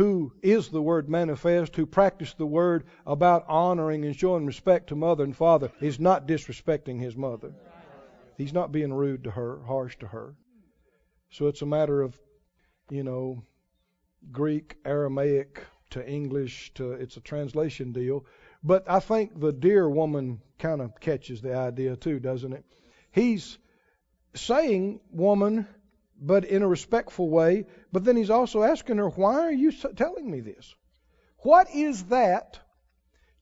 [0.00, 4.96] who is the Word manifest, who practiced the Word about honoring and showing respect to
[4.96, 7.52] mother and father, is not disrespecting his mother.
[8.38, 10.36] He's not being rude to her, harsh to her.
[11.28, 12.18] So it's a matter of,
[12.88, 13.42] you know,
[14.32, 18.24] Greek, Aramaic to English to it's a translation deal.
[18.64, 22.64] But I think the dear woman kind of catches the idea too, doesn't it?
[23.10, 23.58] He's
[24.34, 25.66] saying, woman,
[26.20, 30.30] but in a respectful way, but then he's also asking her, why are you telling
[30.30, 30.74] me this?
[31.38, 32.60] What is that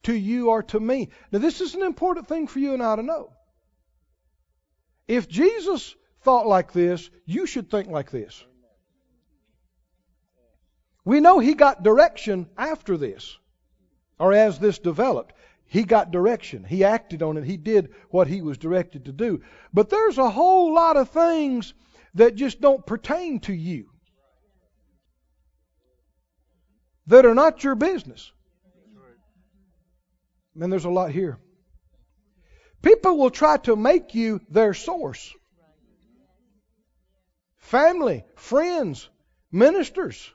[0.04, 1.08] to you or to me?
[1.32, 3.32] Now, this is an important thing for you and I to know.
[5.08, 8.44] If Jesus thought like this, you should think like this.
[11.04, 13.38] We know he got direction after this,
[14.18, 15.32] or as this developed.
[15.64, 16.64] He got direction.
[16.64, 17.44] He acted on it.
[17.44, 19.42] He did what he was directed to do.
[19.72, 21.74] But there's a whole lot of things
[22.14, 23.90] that just don't pertain to you,
[27.06, 28.32] that are not your business.
[30.60, 31.38] And there's a lot here.
[32.82, 35.32] People will try to make you their source.
[37.56, 39.08] Family, friends,
[39.52, 40.32] ministers,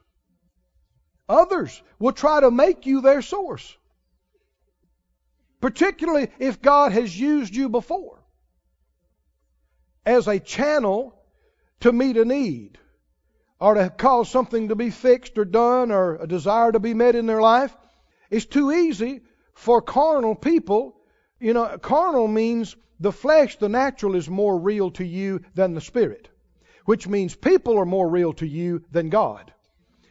[1.28, 3.76] others will try to make you their source.
[5.62, 8.22] Particularly if God has used you before
[10.06, 11.18] as a channel
[11.84, 12.78] to meet a need
[13.60, 17.14] or to cause something to be fixed or done or a desire to be met
[17.14, 17.76] in their life.
[18.30, 19.22] It's too easy
[19.54, 20.96] for carnal people.
[21.42, 25.82] You know, carnal means the flesh, the natural, is more real to you than the
[25.82, 26.30] spirit,
[26.86, 29.54] which means people are more real to you than God,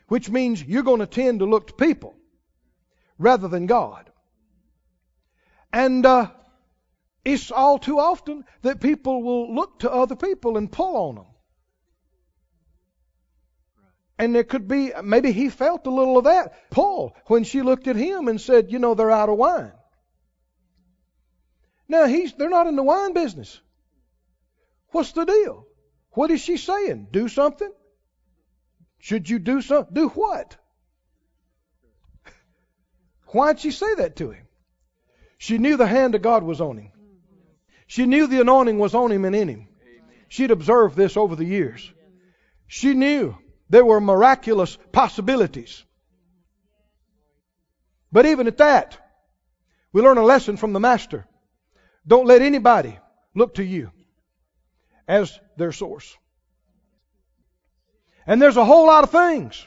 [0.08, 2.14] which means you're going to tend to look to people
[3.18, 4.10] rather than God.
[5.72, 6.30] And uh,
[7.24, 11.26] it's all too often that people will look to other people and pull on them.
[14.22, 16.70] And there could be, maybe he felt a little of that.
[16.70, 19.72] Paul, when she looked at him and said, you know, they're out of wine.
[21.88, 23.60] Now, he's, they're not in the wine business.
[24.90, 25.66] What's the deal?
[26.12, 27.08] What is she saying?
[27.10, 27.72] Do something?
[29.00, 29.92] Should you do something?
[29.92, 30.56] Do what?
[33.26, 34.46] Why'd she say that to him?
[35.36, 36.92] She knew the hand of God was on him.
[37.88, 39.68] She knew the anointing was on him and in him.
[40.28, 41.92] She'd observed this over the years.
[42.68, 43.36] She knew
[43.72, 45.82] there were miraculous possibilities.
[48.12, 48.98] But even at that,
[49.94, 51.26] we learn a lesson from the Master.
[52.06, 52.98] Don't let anybody
[53.34, 53.90] look to you
[55.08, 56.14] as their source.
[58.26, 59.66] And there's a whole lot of things.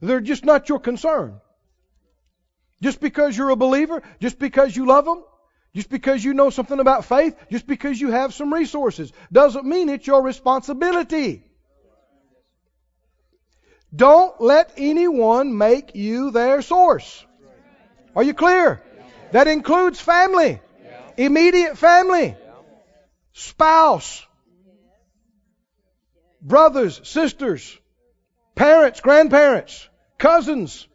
[0.00, 1.38] They're just not your concern.
[2.80, 5.22] Just because you're a believer, just because you love them,
[5.74, 9.90] just because you know something about faith, just because you have some resources, doesn't mean
[9.90, 11.47] it's your responsibility.
[13.94, 17.24] Don't let anyone make you their source.
[18.14, 18.82] Are you clear?
[19.32, 20.60] That includes family,
[21.16, 22.36] immediate family,
[23.32, 24.26] spouse,
[26.40, 27.78] brothers, sisters,
[28.54, 30.86] parents, grandparents, cousins,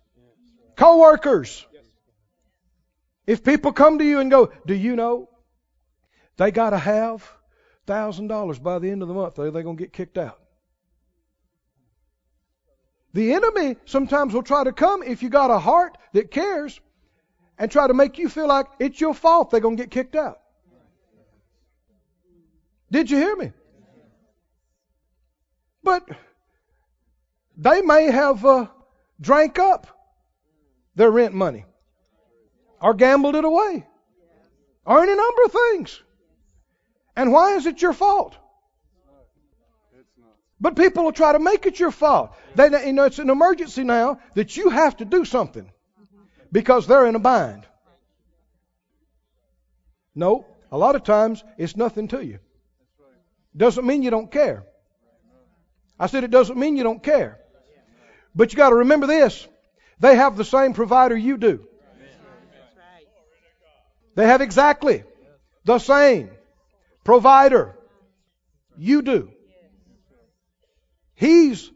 [0.76, 1.66] co-workers.
[3.26, 5.30] If people come to you and go, do you know
[6.38, 7.30] they got to have
[7.86, 10.40] thousand dollars by the end of the month, or they're going to get kicked out.
[13.14, 16.80] The enemy sometimes will try to come if you got a heart that cares
[17.60, 20.16] and try to make you feel like it's your fault they're going to get kicked
[20.16, 20.40] out.
[22.92, 23.52] Did you hear me?
[25.84, 26.08] But
[27.58, 28.68] they may have uh,
[29.20, 29.88] drank up
[30.96, 31.66] their rent money
[32.82, 33.86] or gambled it away
[34.86, 36.02] or any number of things.
[37.16, 38.38] And why is it your fault?
[40.64, 42.34] But people will try to make it your fault.
[42.56, 45.70] They, you know, it's an emergency now that you have to do something
[46.54, 47.66] because they're in a bind.
[50.16, 52.40] No, a lot of times it's nothing to you.
[53.58, 54.64] Doesn't mean you don't care.
[56.00, 57.40] I said it doesn't mean you don't care.
[58.34, 59.46] But you got to remember this.
[60.00, 61.68] They have the same provider you do.
[64.16, 65.04] They have exactly
[65.66, 66.30] the same
[67.04, 67.76] provider
[68.78, 69.30] you do.
[71.16, 71.72] He's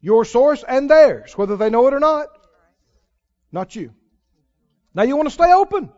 [0.00, 2.28] your source and theirs, whether they know it or not.
[3.52, 3.92] Not you.
[4.94, 5.90] Now you want to stay open.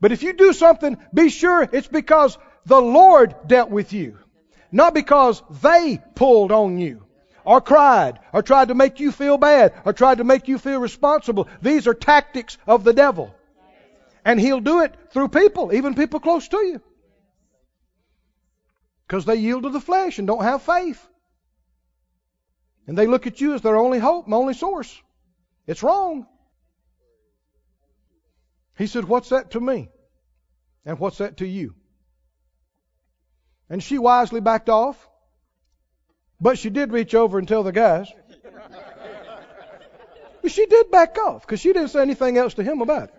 [0.00, 4.18] But if you do something, be sure it's because the Lord dealt with you.
[4.70, 7.04] Not because they pulled on you
[7.44, 10.80] or cried or tried to make you feel bad or tried to make you feel
[10.80, 11.48] responsible.
[11.62, 13.34] These are tactics of the devil.
[14.24, 16.80] And he'll do it through people, even people close to you.
[19.06, 21.06] Because they yield to the flesh and don't have faith.
[22.86, 25.02] And they look at you as their only hope and only source.
[25.66, 26.26] It's wrong.
[28.76, 29.88] He said, What's that to me?
[30.84, 31.74] And what's that to you?
[33.70, 35.08] And she wisely backed off.
[36.40, 38.12] But she did reach over and tell the guys.
[40.42, 43.14] But she did back off because she didn't say anything else to him about it.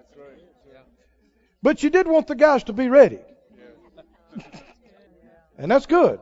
[1.63, 3.17] But she did want the guys to be ready.
[5.57, 6.19] and that's good.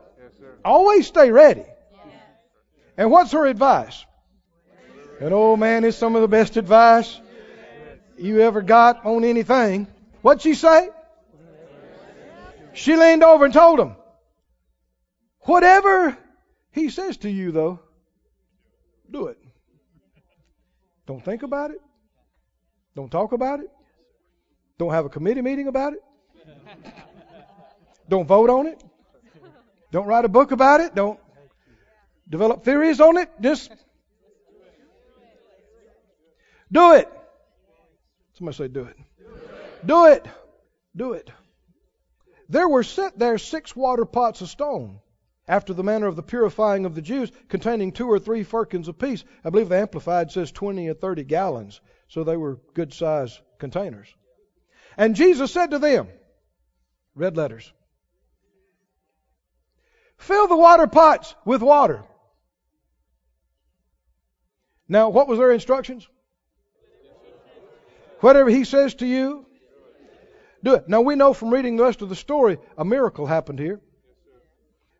[0.64, 1.66] Always stay ready.
[2.96, 4.04] And what's her advice?
[5.20, 7.20] And oh man, it's some of the best advice
[8.16, 9.86] you ever got on anything.
[10.22, 10.90] What'd she say?
[12.72, 13.96] She leaned over and told him,
[15.42, 16.16] Whatever
[16.72, 17.80] he says to you, though,
[19.10, 19.38] do it.
[21.06, 21.78] Don't think about it.
[22.96, 23.68] Don't talk about it.
[24.78, 26.02] Don't have a committee meeting about it.
[28.08, 28.82] Don't vote on it.
[29.92, 30.94] Don't write a book about it.
[30.94, 31.20] Don't
[32.28, 33.30] develop theories on it.
[33.40, 33.70] Just
[36.70, 37.08] do it.
[38.34, 38.96] Somebody say, do it.
[39.84, 40.26] Do it.
[40.96, 41.30] Do it.
[42.48, 45.00] There were set there six water pots of stone,
[45.46, 49.24] after the manner of the purifying of the Jews, containing two or three firkins apiece.
[49.44, 54.08] I believe the Amplified says 20 or 30 gallons, so they were good sized containers.
[54.96, 56.08] And Jesus said to them,
[57.14, 57.72] red letters,
[60.16, 62.04] fill the water pots with water.
[64.88, 66.06] Now, what was their instructions?
[68.20, 69.46] Whatever he says to you,
[70.62, 70.88] do it.
[70.88, 73.80] Now we know from reading the rest of the story a miracle happened here,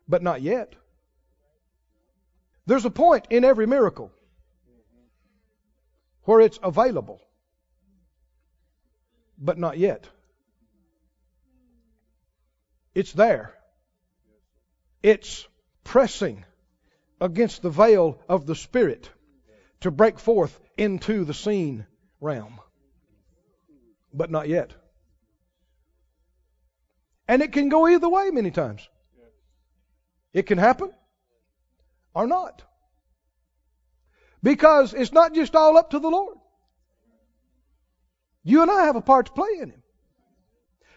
[0.07, 0.73] but not yet.
[2.67, 4.11] There's a point in every miracle
[6.23, 7.21] where it's available,
[9.37, 10.07] but not yet.
[12.93, 13.53] It's there.
[15.03, 15.47] It's
[15.83, 16.45] pressing
[17.19, 19.09] against the veil of the Spirit
[19.81, 21.85] to break forth into the seen
[22.19, 22.59] realm,
[24.13, 24.71] but not yet.
[27.27, 28.87] And it can go either way many times.
[30.33, 30.91] It can happen
[32.13, 32.61] or not.
[34.43, 36.37] Because it's not just all up to the Lord.
[38.43, 39.79] You and I have a part to play in it.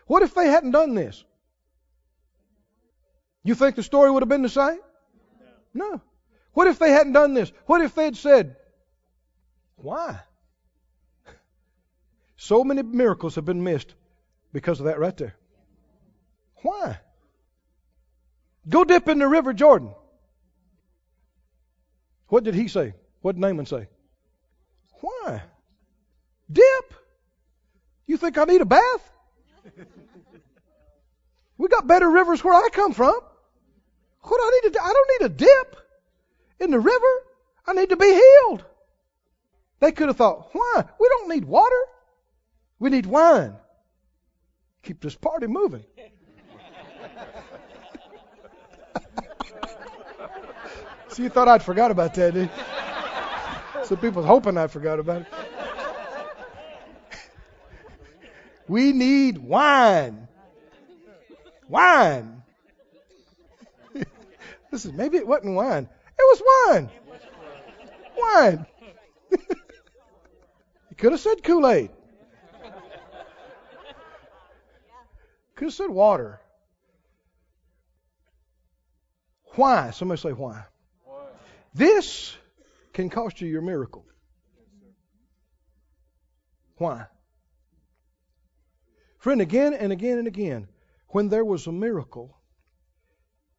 [0.06, 1.24] What if they hadn't done this?
[3.42, 4.80] You think the story would have been the same?
[5.72, 6.02] No.
[6.52, 7.50] What if they hadn't done this?
[7.66, 8.56] What if they'd said,
[9.78, 10.20] Why?
[12.36, 13.94] So many miracles have been missed
[14.52, 15.36] because of that right there.
[16.62, 17.00] Why?
[18.68, 19.92] Go dip in the River Jordan.
[22.28, 22.94] What did he say?
[23.22, 23.88] What did Naaman say?
[25.00, 25.42] Why?
[26.50, 26.94] Dip?
[28.06, 29.10] You think I need a bath?
[31.56, 33.18] We got better rivers where I come from.
[34.22, 34.80] What I need to do?
[34.82, 35.76] I don't need a dip
[36.60, 37.24] in the river.
[37.66, 38.64] I need to be healed.
[39.80, 40.84] They could have thought, why?
[40.98, 41.80] We don't need water.
[42.78, 43.54] We need wine.
[44.82, 45.84] Keep this party moving.
[51.10, 53.84] So you thought I'd forgot about that, did you?
[53.84, 55.26] Some people hoping I forgot about it.
[58.68, 60.28] We need wine.
[61.68, 62.42] Wine.
[64.70, 65.88] Listen, maybe it wasn't wine.
[66.18, 66.90] It was wine.
[68.16, 68.66] Wine.
[70.99, 71.90] Could have said Kool Aid.
[75.55, 76.40] Could have said water.
[79.55, 79.90] Why?
[79.90, 80.64] Somebody say why.
[81.74, 82.36] This
[82.92, 84.05] can cost you your miracle.
[86.76, 87.07] Why?
[89.18, 90.68] Friend, again and again and again,
[91.09, 92.36] when there was a miracle,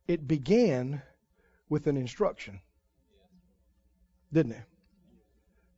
[0.08, 1.02] it began
[1.68, 2.62] with an instruction.
[4.32, 4.64] Didn't it?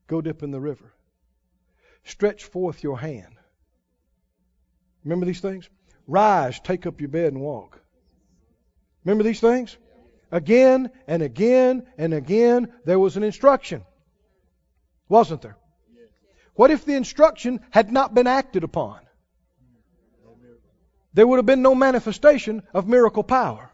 [0.07, 0.93] Go dip in the river.
[2.04, 3.36] Stretch forth your hand.
[5.04, 5.70] Remember these things?
[6.08, 7.82] Rise, take up your bed and walk.
[9.06, 9.78] Remember these things?
[10.32, 13.84] Again and again and again, there was an instruction.
[15.10, 15.58] Wasn't there?
[16.56, 18.99] What if the instruction had not been acted upon?
[21.14, 23.70] There would have been no manifestation of miracle power.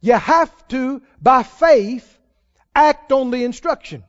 [0.00, 2.18] You have to, by faith,
[2.74, 4.04] act on the instruction.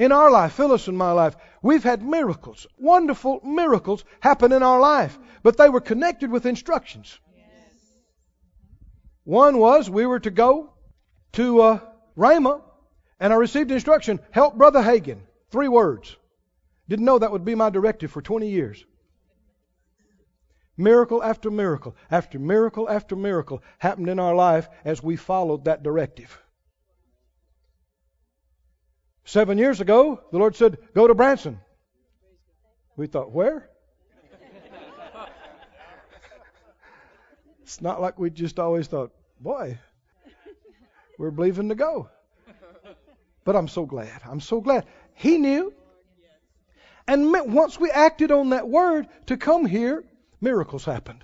[0.00, 4.80] In our life, Phyllis and my life, we've had miracles, wonderful miracles happen in our
[4.80, 7.20] life, but they were connected with instructions.
[9.24, 10.72] One was we were to go
[11.32, 11.80] to uh,
[12.16, 12.62] Rhema,
[13.20, 15.20] and I received instruction help Brother Hagin.
[15.50, 16.16] Three words.
[16.88, 18.82] Didn't know that would be my directive for 20 years.
[20.78, 25.82] Miracle after miracle, after miracle after miracle happened in our life as we followed that
[25.82, 26.40] directive.
[29.24, 31.60] Seven years ago, the Lord said, Go to Branson.
[32.96, 33.70] We thought, Where?
[37.70, 39.78] it's not like we just always thought, boy,
[41.18, 42.08] we're believing to go.
[43.44, 44.22] But I'm so glad.
[44.28, 44.86] I'm so glad.
[45.14, 45.72] He knew.
[47.06, 50.02] And once we acted on that word to come here,
[50.40, 51.22] miracles happened.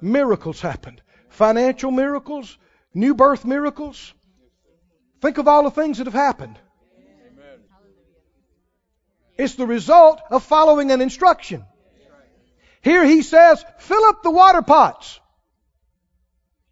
[0.00, 1.02] Miracles happened.
[1.30, 2.58] Financial miracles,
[2.94, 4.14] new birth miracles.
[5.20, 6.60] Think of all the things that have happened.
[9.36, 11.64] It's the result of following an instruction.
[12.82, 15.20] Here he says, fill up the water pots.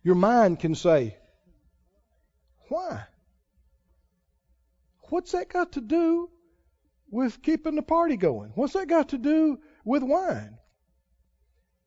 [0.02, 1.16] Your mind can say,
[2.68, 3.04] why?
[5.08, 6.30] What's that got to do
[7.10, 8.52] with keeping the party going?
[8.54, 10.56] What's that got to do with wine?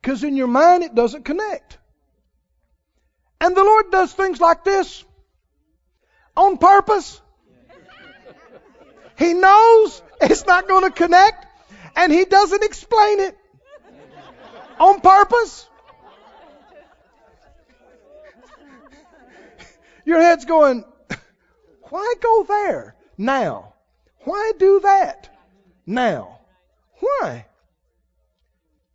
[0.00, 1.78] Because in your mind it doesn't connect.
[3.40, 5.04] And the Lord does things like this
[6.36, 7.20] on purpose.
[9.18, 11.46] He knows it's not going to connect,
[11.96, 13.36] and He doesn't explain it
[14.78, 15.68] on purpose.
[20.04, 20.84] Your head's going,
[21.84, 23.74] why go there now?
[24.24, 25.30] Why do that
[25.86, 26.40] now?
[27.00, 27.46] Why?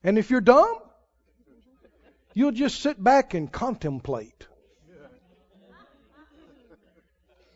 [0.04, 0.80] And if you're dumb,
[2.34, 4.48] you'll just sit back and contemplate.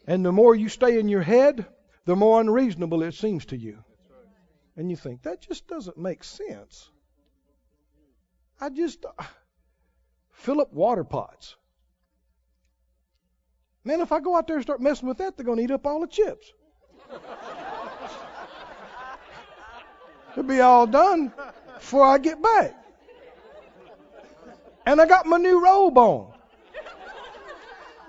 [0.05, 1.66] And the more you stay in your head,
[2.05, 3.83] the more unreasonable it seems to you.
[4.75, 6.89] And you think, that just doesn't make sense.
[8.59, 9.23] I just uh,
[10.31, 11.55] fill up water pots.
[13.83, 15.71] Man, if I go out there and start messing with that, they're going to eat
[15.71, 16.53] up all the chips.
[20.31, 21.31] It'll be all done
[21.75, 22.73] before I get back.
[24.85, 26.33] And I got my new robe on.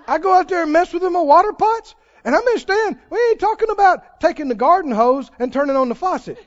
[0.06, 1.94] I go out there and mess with them with water pots.
[2.24, 5.94] And I understand, we ain't talking about taking the garden hose and turning on the
[5.94, 6.38] faucet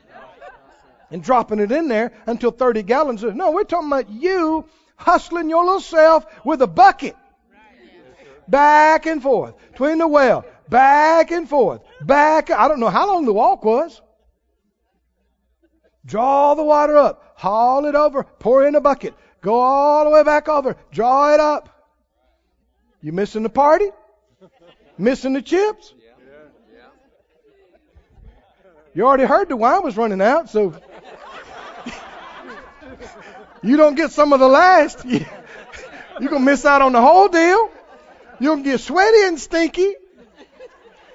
[1.10, 3.22] and dropping it in there until 30 gallons.
[3.22, 4.66] No, we're talking about you
[4.96, 7.16] hustling your little self with a bucket.
[8.48, 12.50] Back and forth between the well, back and forth, back.
[12.50, 14.00] I don't know how long the walk was.
[16.06, 20.22] Draw the water up, haul it over, pour in a bucket, go all the way
[20.22, 21.68] back over, draw it up.
[23.02, 23.90] You missing the party?
[24.98, 25.94] Missing the chips?
[28.94, 30.74] You already heard the wine was running out, so
[33.62, 35.04] you don't get some of the last.
[35.08, 35.20] You're
[36.18, 37.70] going to miss out on the whole deal.
[38.40, 39.94] You're going to get sweaty and stinky.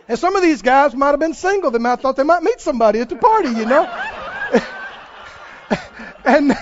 [0.08, 1.72] And some of these guys might have been single.
[1.72, 3.84] They might have thought they might meet somebody at the party, you know.
[6.26, 6.56] and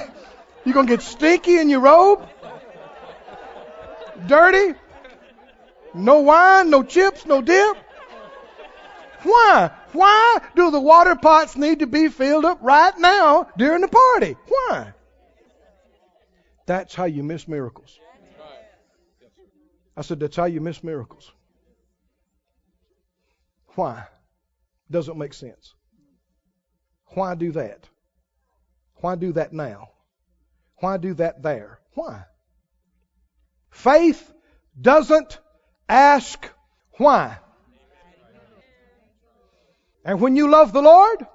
[0.65, 2.27] you're going to get stinky in your robe,
[4.27, 4.77] dirty,
[5.93, 7.77] no wine, no chips, no dip.
[9.23, 9.71] Why?
[9.91, 14.35] Why do the water pots need to be filled up right now during the party?
[14.47, 14.93] Why?
[16.65, 17.99] That's how you miss miracles.
[19.95, 21.31] I said, that's how you miss miracles.
[23.75, 24.05] Why?
[24.89, 25.73] Doesn't make sense.
[27.07, 27.87] Why do that?
[28.95, 29.89] Why do that now?
[30.77, 31.79] Why do that there?
[31.93, 32.23] Why?
[33.69, 34.33] Faith
[34.79, 35.39] doesn't
[35.91, 36.49] Ask
[36.93, 37.37] why.
[40.05, 41.27] And when you love the Lord,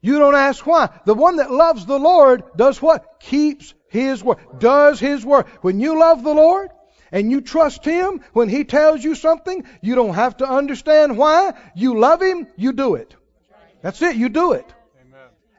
[0.00, 0.88] you don't ask why.
[1.04, 3.20] The one that loves the Lord does what?
[3.20, 4.38] Keeps His word.
[4.58, 5.44] Does His word.
[5.60, 6.70] When you love the Lord
[7.12, 11.52] and you trust Him when He tells you something, you don't have to understand why.
[11.74, 13.14] You love Him, you do it.
[13.82, 14.72] That's it, you do it.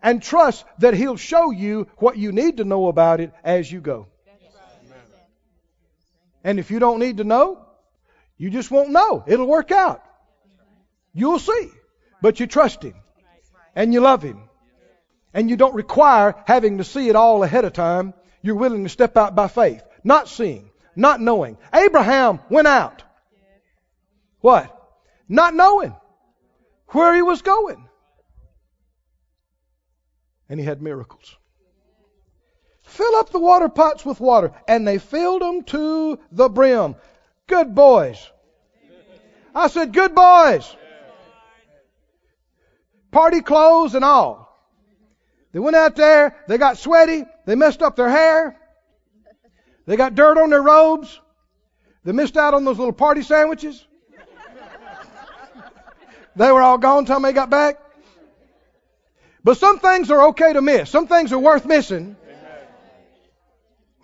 [0.02, 3.80] And trust that He'll show you what you need to know about it as you
[3.80, 4.08] go.
[6.48, 7.66] And if you don't need to know,
[8.38, 9.22] you just won't know.
[9.28, 10.02] It'll work out.
[11.14, 11.70] You'll see.
[12.22, 12.94] But you trust Him.
[13.76, 14.40] And you love Him.
[15.34, 18.14] And you don't require having to see it all ahead of time.
[18.42, 19.84] You're willing to step out by faith.
[20.06, 20.72] Not seeing.
[20.96, 21.58] Not knowing.
[21.74, 23.04] Abraham went out.
[24.40, 24.74] What?
[25.28, 25.94] Not knowing
[26.88, 27.90] where he was going.
[30.48, 31.36] And he had miracles.
[32.98, 34.54] Fill up the water pots with water.
[34.68, 36.96] And they filled them to the brim.
[37.46, 38.18] Good boys.
[39.54, 40.76] I said, good boys.
[43.12, 44.46] Party clothes and all.
[45.52, 48.58] They went out there, they got sweaty, they messed up their hair,
[49.86, 51.20] they got dirt on their robes,
[52.04, 53.84] they missed out on those little party sandwiches.
[56.36, 57.80] They were all gone time they got back.
[59.44, 60.90] But some things are okay to miss.
[60.90, 62.18] Some things are worth missing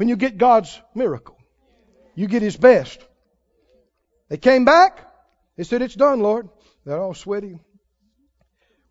[0.03, 1.37] when you get God's miracle.
[2.13, 2.99] You get His best.
[4.27, 4.99] They came back.
[5.55, 6.49] They said, It's done, Lord.
[6.83, 7.57] They're all sweaty.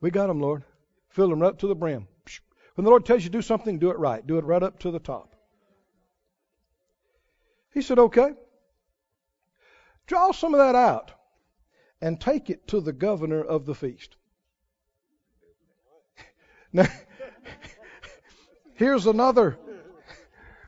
[0.01, 0.65] We got them, Lord.
[1.11, 2.09] Fill them right up to the brim.
[2.77, 4.27] When the Lord tells you to do something, do it right.
[4.27, 5.37] Do it right up to the top.
[7.75, 8.31] He said, Okay.
[10.07, 11.11] Draw some of that out
[12.01, 14.17] and take it to the governor of the feast.
[16.73, 16.89] Now,
[18.77, 19.59] here's another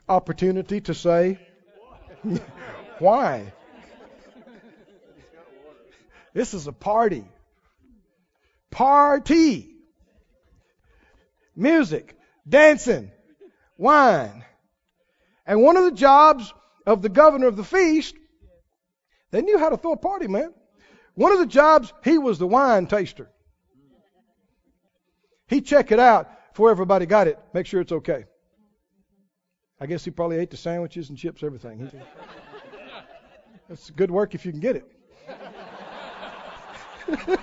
[0.07, 1.39] opportunity to say,
[2.99, 3.53] why?
[6.33, 7.23] This is a party.
[8.71, 9.71] Party.
[11.55, 13.11] Music, dancing,
[13.77, 14.43] wine.
[15.45, 16.53] And one of the jobs
[16.85, 18.15] of the governor of the feast,
[19.31, 20.53] they knew how to throw a party, man.
[21.13, 23.29] One of the jobs, he was the wine taster.
[25.47, 28.25] He'd check it out before everybody got it, make sure it's okay.
[29.79, 31.91] I guess he probably ate the sandwiches and chips, everything.
[33.69, 34.91] That's good work if you can get it.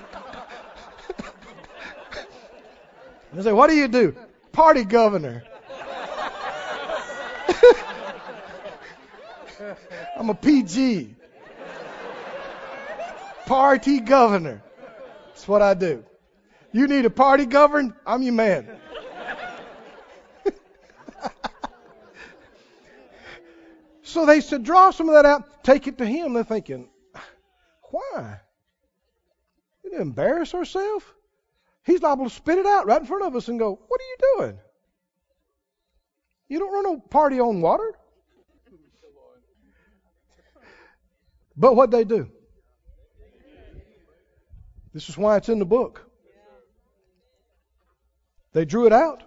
[3.32, 4.14] They say, what do you do?
[4.52, 5.42] Party governor.
[10.18, 11.14] I'm a PG.
[13.46, 14.62] Party governor.
[15.28, 16.04] That's what I do.
[16.72, 17.94] You need a party governed?
[18.06, 18.68] I'm your man.
[24.12, 26.34] So they said, draw some of that out, take it to him.
[26.34, 26.88] They're thinking,
[27.90, 28.40] why?
[29.82, 31.04] Didn't embarrass ourselves.
[31.84, 34.04] He's liable to spit it out right in front of us and go, What are
[34.04, 34.58] you doing?
[36.48, 37.94] You don't run a party on water.
[41.56, 42.30] But what they do?
[44.94, 46.08] This is why it's in the book.
[48.52, 49.22] They drew it out.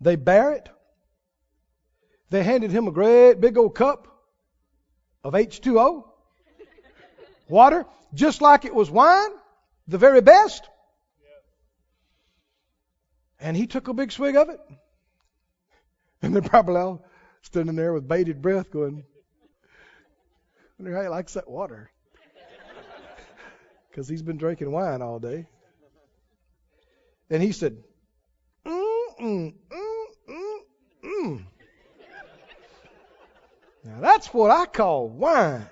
[0.00, 0.68] They bare it.
[2.30, 4.06] They handed him a great big old cup
[5.22, 6.04] of H2O,
[7.48, 9.30] water, just like it was wine,
[9.88, 10.68] the very best.
[13.40, 14.60] And he took a big swig of it.
[16.22, 17.04] And they're probably all
[17.42, 19.02] standing there with bated breath going,
[19.62, 21.90] I wonder how he likes that water.
[23.90, 25.46] Because he's been drinking wine all day.
[27.28, 27.76] And he said,
[28.64, 30.58] mm, mm, mm, mm,
[31.04, 31.44] mm.
[33.84, 35.66] Now that's what I call wine.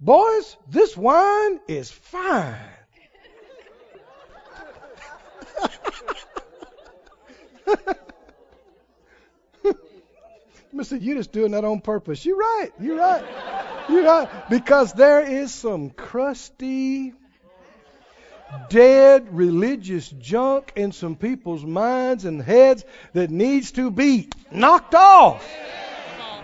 [0.00, 2.56] Boys, this wine is fine.
[10.72, 12.26] Mister, you're just doing that on purpose.
[12.26, 12.70] You're right.
[12.78, 13.24] You're right.
[13.88, 14.28] You're right.
[14.50, 17.14] Because there is some crusty,
[18.68, 25.46] dead religious junk in some people's minds and heads that needs to be knocked off.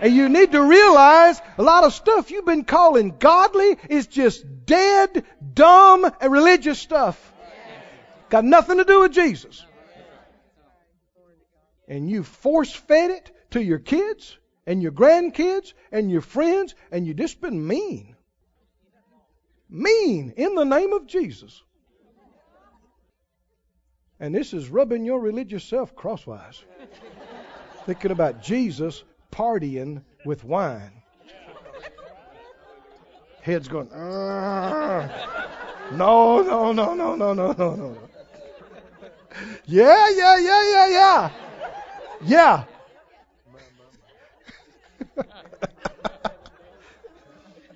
[0.01, 4.43] And you need to realize a lot of stuff you've been calling godly is just
[4.65, 5.23] dead,
[5.53, 7.33] dumb, and religious stuff.
[8.29, 9.65] Got nothing to do with Jesus.
[11.87, 17.05] And you force fed it to your kids and your grandkids and your friends, and
[17.05, 18.15] you just been mean.
[19.69, 21.61] Mean in the name of Jesus.
[24.19, 26.63] And this is rubbing your religious self crosswise.
[27.85, 30.91] Thinking about Jesus partying with wine.
[33.41, 35.09] Heads going, ah.
[35.91, 37.97] no, no, no, no, no, no, no, no.
[39.65, 41.29] Yeah, yeah, yeah, yeah, yeah.
[42.21, 42.63] Yeah.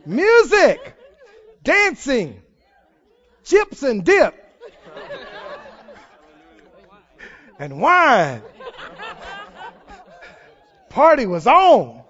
[0.06, 0.96] Music,
[1.64, 2.42] dancing,
[3.44, 4.34] chips and dip,
[7.60, 8.42] and wine
[10.98, 12.02] party was on.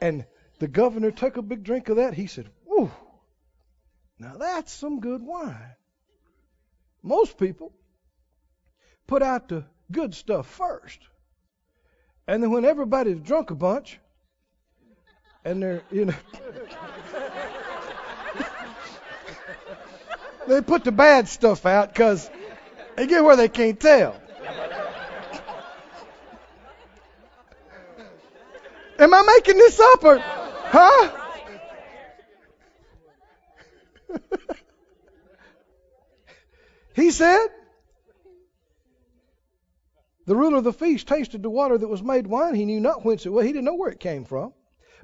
[0.00, 0.24] And
[0.58, 2.14] the governor took a big drink of that.
[2.14, 2.90] He said, Whew,
[4.18, 5.74] now that's some good wine.
[7.02, 7.74] Most people
[9.06, 10.98] put out the good stuff first.
[12.26, 14.00] And then when everybody's drunk a bunch,
[15.44, 16.14] and they're, you know,
[20.48, 22.30] they put the bad stuff out because
[22.96, 24.16] they get where they can't tell.
[28.98, 31.10] Am I making this up or, huh?
[36.94, 37.46] he said,
[40.26, 42.54] the ruler of the feast tasted the water that was made wine.
[42.54, 43.44] He knew not whence it was.
[43.44, 44.54] He didn't know where it came from.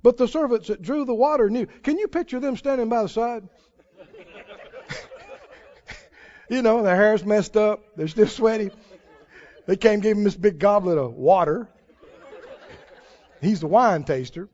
[0.03, 1.67] But the servants that drew the water knew.
[1.67, 3.49] Can you picture them standing by the side?
[6.53, 7.81] You know, their hair's messed up.
[7.97, 8.71] They're still sweaty.
[9.67, 11.69] They came give him this big goblet of water.
[13.41, 14.49] He's the wine taster.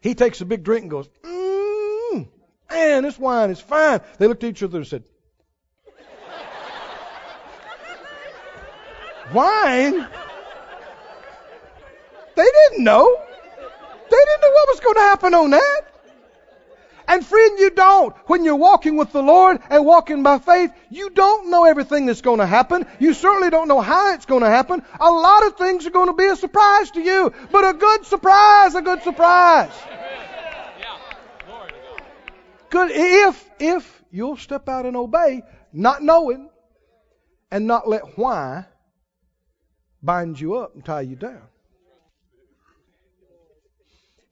[0.00, 2.28] He takes a big drink and goes, mmm,
[2.70, 4.00] man, this wine is fine.
[4.18, 5.04] They looked at each other and said,
[9.32, 10.08] wine?
[12.34, 13.16] They didn't know.
[14.10, 15.93] They didn't know what was going to happen on that.
[17.06, 18.14] And friend, you don't.
[18.26, 22.22] When you're walking with the Lord and walking by faith, you don't know everything that's
[22.22, 22.86] going to happen.
[22.98, 24.82] You certainly don't know how it's going to happen.
[24.98, 28.06] A lot of things are going to be a surprise to you, but a good
[28.06, 29.72] surprise, a good surprise.
[32.70, 35.42] Good if if you'll step out and obey,
[35.72, 36.50] not knowing,
[37.50, 38.66] and not let why
[40.02, 41.42] bind you up and tie you down.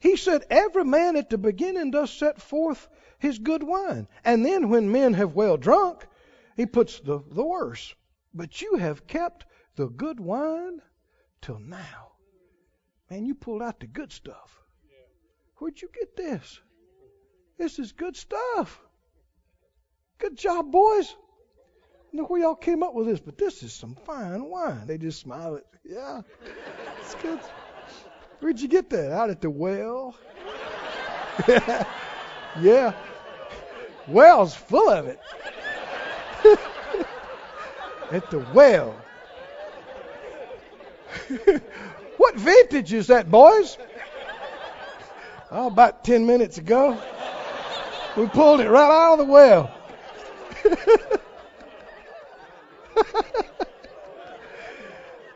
[0.03, 2.88] He said, Every man at the beginning does set forth
[3.20, 4.09] his good wine.
[4.24, 6.05] And then when men have well drunk,
[6.57, 7.94] he puts the, the worse.
[8.34, 9.46] But you have kept
[9.76, 10.82] the good wine
[11.40, 12.14] till now.
[13.11, 14.59] Man, you pulled out the good stuff.
[15.59, 16.61] Where'd you get this?
[17.57, 18.82] This is good stuff.
[20.18, 21.14] Good job, boys.
[22.12, 24.84] I know where y'all came up with this, but this is some fine wine.
[24.88, 26.22] They just smile at, yeah,
[26.98, 27.38] it's good.
[28.43, 29.12] Where'd you get that?
[29.12, 30.16] Out at the well?
[32.61, 32.93] yeah.
[34.09, 35.20] Well's full of it.
[38.11, 38.97] at the well.
[42.16, 43.78] what vintage is that, boys?
[45.53, 47.01] Oh, about 10 minutes ago.
[48.16, 49.72] We pulled it right out of the well.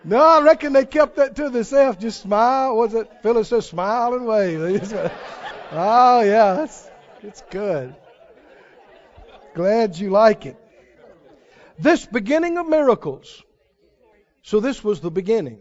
[0.06, 1.98] No, I reckon they kept that to themselves.
[1.98, 2.76] Just smile.
[2.76, 3.10] Was it?
[3.22, 4.92] Phyllis says smile and wave.
[5.72, 6.88] oh yeah, it's
[7.24, 7.92] it's good.
[9.54, 10.56] Glad you like it.
[11.76, 13.42] This beginning of miracles.
[14.42, 15.58] So this was the beginning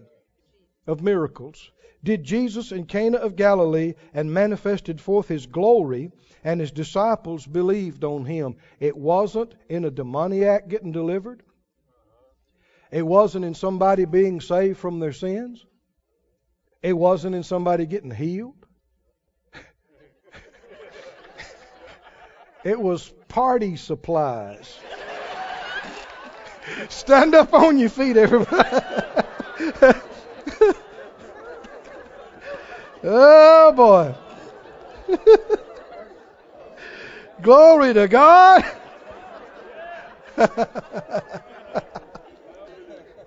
[0.85, 1.71] of miracles.
[2.03, 6.11] Did Jesus in Cana of Galilee and manifested forth his glory,
[6.43, 8.57] and his disciples believed on him.
[8.79, 11.41] It wasn't in a demoniac getting delivered.
[12.91, 15.65] It wasn't in somebody being saved from their sins.
[16.81, 18.65] It wasn't in somebody getting healed.
[22.63, 24.79] it was party supplies.
[26.89, 28.69] Stand up on your feet, everybody.
[33.03, 34.15] oh, boy.
[37.41, 38.63] Glory to God.